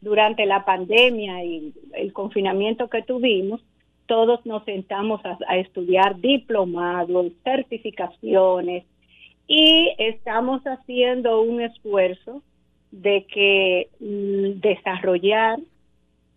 durante 0.00 0.44
la 0.44 0.64
pandemia 0.64 1.44
y 1.44 1.72
el 1.94 2.12
confinamiento 2.12 2.88
que 2.88 3.02
tuvimos, 3.02 3.62
todos 4.06 4.44
nos 4.44 4.64
sentamos 4.64 5.22
a 5.24 5.56
estudiar 5.56 6.20
diplomados, 6.20 7.32
certificaciones 7.42 8.84
y 9.46 9.92
estamos 9.98 10.62
haciendo 10.62 11.42
un 11.42 11.60
esfuerzo 11.60 12.42
de 12.90 13.26
que 13.26 13.88
mm, 14.00 14.60
desarrollar 14.60 15.58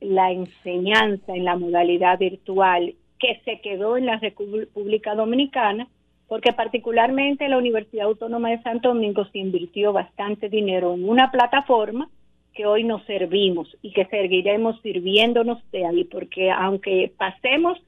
la 0.01 0.31
enseñanza 0.31 1.33
en 1.35 1.45
la 1.45 1.55
modalidad 1.55 2.19
virtual 2.19 2.95
que 3.19 3.41
se 3.45 3.61
quedó 3.61 3.97
en 3.97 4.05
la 4.05 4.17
República 4.17 5.15
Dominicana, 5.15 5.87
porque 6.27 6.53
particularmente 6.53 7.47
la 7.47 7.57
Universidad 7.57 8.07
Autónoma 8.07 8.49
de 8.49 8.61
Santo 8.61 8.89
Domingo 8.89 9.25
se 9.25 9.39
invirtió 9.39 9.93
bastante 9.93 10.49
dinero 10.49 10.93
en 10.93 11.07
una 11.07 11.31
plataforma 11.31 12.09
que 12.53 12.65
hoy 12.65 12.83
nos 12.83 13.03
servimos 13.05 13.75
y 13.81 13.91
que 13.93 14.05
seguiremos 14.05 14.79
sirviéndonos 14.81 15.59
de 15.71 15.85
ahí, 15.85 16.03
porque 16.03 16.51
aunque 16.51 17.11
pasemos 17.17 17.79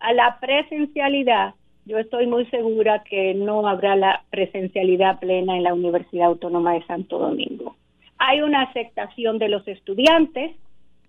a 0.00 0.12
la 0.12 0.38
presencialidad, 0.38 1.54
yo 1.88 1.98
estoy 1.98 2.26
muy 2.26 2.44
segura 2.46 3.02
que 3.02 3.32
no 3.32 3.66
habrá 3.66 3.96
la 3.96 4.22
presencialidad 4.28 5.18
plena 5.18 5.56
en 5.56 5.62
la 5.62 5.72
Universidad 5.72 6.26
Autónoma 6.26 6.74
de 6.74 6.84
Santo 6.84 7.18
Domingo. 7.18 7.76
Hay 8.18 8.42
una 8.42 8.62
aceptación 8.62 9.38
de 9.38 9.48
los 9.48 9.66
estudiantes, 9.66 10.54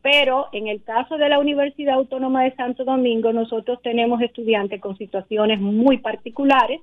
pero 0.01 0.47
en 0.53 0.67
el 0.67 0.81
caso 0.81 1.17
de 1.17 1.27
la 1.27 1.37
Universidad 1.37 1.95
Autónoma 1.95 2.45
de 2.45 2.55
Santo 2.55 2.85
Domingo, 2.85 3.33
nosotros 3.33 3.81
tenemos 3.81 4.21
estudiantes 4.21 4.79
con 4.79 4.97
situaciones 4.97 5.59
muy 5.59 5.97
particulares, 5.97 6.79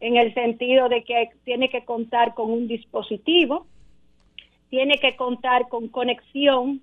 en 0.00 0.16
el 0.16 0.34
sentido 0.34 0.88
de 0.88 1.04
que 1.04 1.28
tiene 1.44 1.68
que 1.68 1.84
contar 1.84 2.34
con 2.34 2.50
un 2.50 2.66
dispositivo, 2.66 3.66
tiene 4.70 4.98
que 4.98 5.14
contar 5.14 5.68
con 5.68 5.86
conexión 5.86 6.80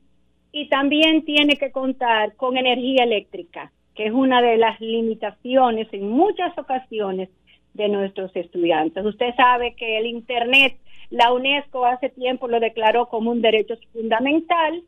y 0.53 0.69
también 0.69 1.25
tiene 1.25 1.57
que 1.57 1.71
contar 1.71 2.37
con 2.37 2.55
energía 2.55 3.03
eléctrica, 3.03 3.69
que 3.95 4.07
es 4.07 4.13
una 4.13 4.41
de 4.41 4.57
las 4.57 4.79
limitaciones 4.79 5.87
en 5.91 6.09
muchas 6.09 6.57
ocasiones 6.57 7.29
de 7.73 7.89
nuestros 7.89 8.35
estudiantes. 8.35 9.03
Usted 9.05 9.33
sabe 9.35 9.75
que 9.75 9.97
el 9.97 10.05
Internet, 10.05 10.77
la 11.09 11.31
UNESCO 11.33 11.85
hace 11.85 12.09
tiempo 12.09 12.47
lo 12.47 12.59
declaró 12.59 13.07
como 13.07 13.31
un 13.31 13.41
derecho 13.41 13.75
fundamental 13.93 14.83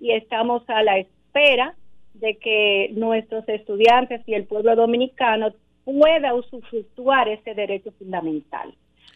y 0.00 0.12
estamos 0.12 0.62
a 0.68 0.82
la 0.82 0.98
espera 0.98 1.74
de 2.14 2.36
que 2.36 2.90
nuestros 2.94 3.48
estudiantes 3.48 4.22
y 4.26 4.34
el 4.34 4.44
pueblo 4.44 4.74
dominicano 4.74 5.52
pueda 5.84 6.34
usufructuar 6.34 7.28
ese 7.28 7.54
derecho 7.54 7.92
fundamental, 7.98 8.74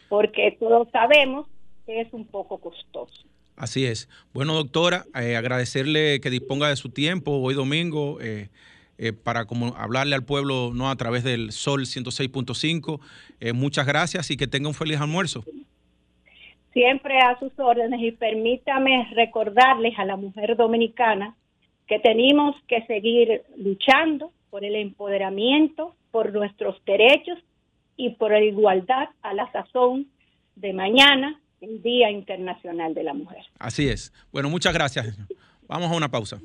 porque 0.08 0.56
todos 0.58 0.88
sabemos 0.90 1.46
que 1.84 2.00
es 2.00 2.12
un 2.12 2.24
poco 2.26 2.58
costoso. 2.58 3.22
Así 3.56 3.84
es. 3.84 4.08
Bueno, 4.32 4.54
doctora, 4.54 5.04
eh, 5.20 5.36
agradecerle 5.36 6.20
que 6.20 6.30
disponga 6.30 6.68
de 6.68 6.76
su 6.76 6.88
tiempo 6.88 7.32
hoy 7.32 7.54
domingo 7.54 8.18
eh, 8.20 8.48
eh, 8.98 9.12
para 9.12 9.46
como 9.46 9.74
hablarle 9.76 10.14
al 10.14 10.24
pueblo 10.24 10.72
no 10.74 10.90
a 10.90 10.96
través 10.96 11.24
del 11.24 11.52
Sol 11.52 11.82
106.5. 11.82 13.00
muchas 13.54 13.86
gracias 13.86 14.30
y 14.30 14.36
que 14.36 14.46
tenga 14.46 14.68
un 14.68 14.74
feliz 14.74 15.00
almuerzo 15.00 15.44
siempre 16.72 17.18
a 17.18 17.38
sus 17.38 17.52
órdenes 17.58 18.00
y 18.00 18.12
permítame 18.12 19.08
recordarles 19.14 19.98
a 19.98 20.04
la 20.04 20.16
mujer 20.16 20.56
dominicana 20.56 21.36
que 21.86 21.98
tenemos 21.98 22.56
que 22.66 22.84
seguir 22.86 23.42
luchando 23.56 24.32
por 24.50 24.64
el 24.64 24.76
empoderamiento, 24.76 25.94
por 26.10 26.32
nuestros 26.32 26.82
derechos 26.84 27.38
y 27.96 28.10
por 28.10 28.32
la 28.32 28.40
igualdad 28.40 29.08
a 29.22 29.34
la 29.34 29.50
sazón 29.52 30.06
de 30.56 30.72
mañana, 30.72 31.40
el 31.60 31.82
Día 31.82 32.10
Internacional 32.10 32.94
de 32.94 33.02
la 33.04 33.14
Mujer. 33.14 33.44
Así 33.58 33.88
es. 33.88 34.12
Bueno, 34.32 34.50
muchas 34.50 34.72
gracias. 34.72 35.16
Vamos 35.68 35.90
a 35.90 35.96
una 35.96 36.10
pausa. 36.10 36.40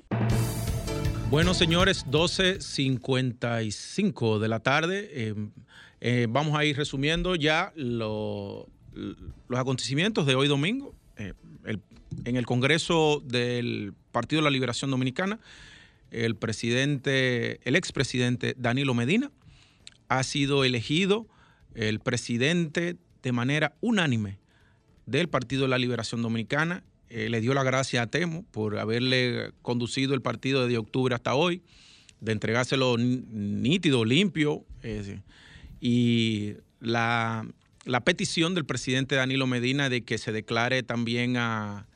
Bueno, 1.30 1.54
señores, 1.54 2.08
12.55 2.08 4.40
de 4.40 4.48
la 4.48 4.62
tarde. 4.62 5.10
Eh, 5.12 5.36
eh, 6.00 6.26
vamos 6.30 6.58
a 6.58 6.64
ir 6.64 6.78
resumiendo 6.78 7.36
ya 7.36 7.74
lo 7.76 8.70
los 8.94 9.60
acontecimientos 9.60 10.26
de 10.26 10.36
hoy 10.36 10.48
domingo 10.48 10.96
eh, 11.18 11.34
en 12.24 12.38
el 12.38 12.46
Congreso 12.46 13.22
del 13.26 13.94
Partido 14.14 14.42
de 14.42 14.46
la 14.46 14.52
Liberación 14.52 14.90
Dominicana. 14.90 15.42
el 16.12 16.38
presidente, 16.38 17.60
el 17.68 17.76
expresidente 17.76 18.56
Danilo 18.58 18.94
Medina, 18.94 19.30
ha 20.08 20.24
sido 20.24 20.64
elegido 20.64 21.28
el 21.76 22.00
presidente 22.00 22.96
de 23.22 23.32
manera 23.34 23.76
unánime 23.82 24.40
del 25.06 25.28
Partido 25.28 25.64
de 25.64 25.68
la 25.68 25.78
Liberación 25.78 26.22
Dominicana. 26.22 26.86
Eh, 27.10 27.30
le 27.30 27.42
dio 27.42 27.54
la 27.54 27.64
gracia 27.64 28.02
a 28.04 28.08
Temo 28.08 28.44
por 28.52 28.78
haberle 28.80 29.52
conducido 29.62 30.14
el 30.14 30.22
partido 30.22 30.64
desde 30.64 30.78
octubre 30.78 31.16
hasta 31.16 31.36
hoy, 31.36 31.62
de 32.20 32.32
entregárselo 32.32 32.98
nítido, 32.98 34.06
limpio. 34.06 34.66
Eh, 34.84 35.22
y 35.80 36.56
la, 36.80 37.48
la, 37.86 38.02
petición 38.04 38.56
del 38.56 38.66
presidente 38.66 39.16
Danilo 39.16 39.48
Medina 39.48 39.90
de 39.90 40.04
que 40.04 40.18
se 40.18 40.32
declare 40.32 40.84
también 40.84 41.38
a, 41.38 41.88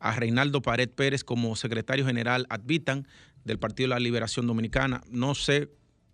a 0.00 0.16
Reinaldo 0.16 0.62
Pared 0.62 0.88
Pérez 0.88 1.24
como 1.24 1.56
secretario 1.56 2.06
general 2.06 2.46
advitan 2.48 3.06
del 3.44 3.58
Partido 3.58 3.88
de 3.88 3.94
la 3.94 4.00
Liberación 4.00 4.46
Dominicana. 4.46 5.02
No 5.10 5.34
sé 5.34 5.68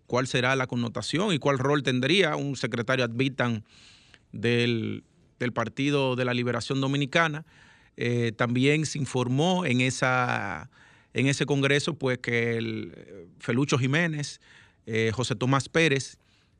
cuál 0.07 0.27
será 0.27 0.55
la 0.55 0.67
connotación 0.67 1.33
y 1.33 1.39
cuál 1.39 1.59
rol 1.59 1.83
tendría 1.83 2.35
un 2.35 2.55
secretario 2.55 3.05
advitan 3.05 3.63
del, 4.31 5.03
Partido 5.53 6.15
de 6.15 6.25
la 6.25 6.33
Liberación 6.33 6.81
Dominicana. 6.81 7.45
Eh, 7.97 8.33
también 8.35 8.85
se 8.85 8.97
informó 8.97 9.65
en, 9.65 9.81
esa, 9.81 10.69
en 11.13 11.27
ese 11.27 11.45
congreso 11.45 11.93
pues, 11.93 12.17
que 12.17 12.57
el 12.57 12.93
eh, 12.95 13.27
Felucho 13.39 13.77
Jiménez, 13.77 14.41
eh, 14.85 15.11
José 15.13 15.35
Tomás 15.35 15.69
Pérez 15.69 16.17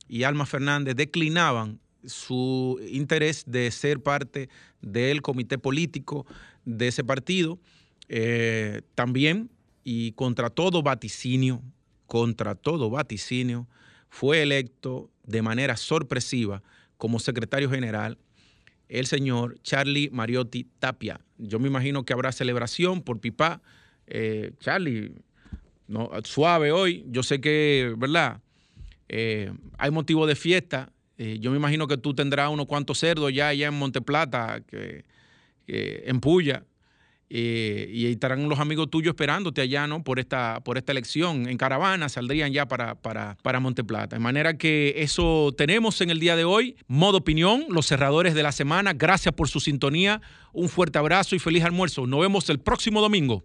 y 0.08 0.24
Alma 0.24 0.46
Fernández 0.46 0.96
declinaban 0.96 1.80
su 2.06 2.80
interés 2.90 3.44
de 3.48 3.70
ser 3.72 4.02
parte 4.02 4.50
del 4.82 5.22
comité 5.22 5.58
político 5.58 6.26
de 6.64 6.88
ese 6.88 7.04
partido. 7.04 7.60
también, 8.94 9.50
y 9.84 10.12
contra 10.12 10.52
todo 10.52 10.84
vaticinio, 10.84 11.64
contra 12.06 12.54
todo 12.54 12.92
vaticinio, 12.92 13.68
fue 14.10 14.44
electo 14.44 15.10
de 15.24 15.42
manera 15.42 15.76
sorpresiva 15.76 16.62
como 16.98 17.20
secretario 17.20 17.70
general 17.70 18.20
el 18.90 19.06
señor 19.06 19.60
Charlie 19.62 20.10
Mariotti 20.12 20.68
Tapia. 20.80 21.20
Yo 21.38 21.60
me 21.60 21.68
imagino 21.68 22.04
que 22.04 22.14
habrá 22.14 22.32
celebración 22.32 23.02
por 23.02 23.20
Pipa. 23.20 23.62
Eh, 24.08 24.52
Charlie, 24.60 25.14
no, 25.88 26.10
suave 26.24 26.72
hoy. 26.72 27.06
Yo 27.08 27.24
sé 27.24 27.42
que, 27.42 27.94
¿verdad? 27.98 28.42
Eh, 29.10 29.52
hay 29.78 29.92
motivo 29.92 30.28
de 30.28 30.36
fiesta. 30.36 30.92
Eh, 31.18 31.38
yo 31.40 31.52
me 31.52 31.58
imagino 31.58 31.88
que 31.88 31.98
tú 31.98 32.14
tendrás 32.14 32.50
unos 32.50 32.66
cuantos 32.66 33.00
cerdos 33.00 33.34
ya 33.34 33.50
allá 33.50 33.68
en 33.68 33.74
Monteplata, 33.74 34.62
en 35.68 36.20
Puya. 36.20 36.64
Eh, 37.30 37.90
y 37.92 38.06
estarán 38.06 38.48
los 38.48 38.60
amigos 38.60 38.90
tuyos 38.92 39.14
esperándote 39.14 39.62
allá, 39.62 39.88
¿no? 39.88 40.04
Por 40.04 40.20
esta, 40.20 40.62
por 40.64 40.78
esta 40.78 40.92
elección. 40.92 41.50
En 41.50 41.58
caravana 41.58 42.08
saldrían 42.08 42.54
ya 42.54 42.68
para, 42.68 42.96
para, 42.96 43.38
para 43.42 43.60
Monteplata. 43.60 44.16
De 44.16 44.20
manera 44.20 44.58
que 44.58 44.94
eso 44.98 45.54
tenemos 45.58 46.02
en 46.02 46.12
el 46.12 46.20
día 46.20 46.36
de 46.36 46.44
hoy. 46.44 46.76
Modo 46.88 47.18
opinión, 47.18 47.66
los 47.70 47.88
cerradores 47.88 48.36
de 48.36 48.44
la 48.44 48.52
semana. 48.52 48.94
Gracias 48.94 49.34
por 49.34 49.50
su 49.50 49.60
sintonía. 49.60 50.22
Un 50.54 50.70
fuerte 50.70 51.00
abrazo 51.00 51.36
y 51.36 51.40
feliz 51.40 51.64
almuerzo. 51.64 52.06
Nos 52.06 52.22
vemos 52.22 52.50
el 52.50 52.60
próximo 52.60 53.02
domingo. 53.02 53.44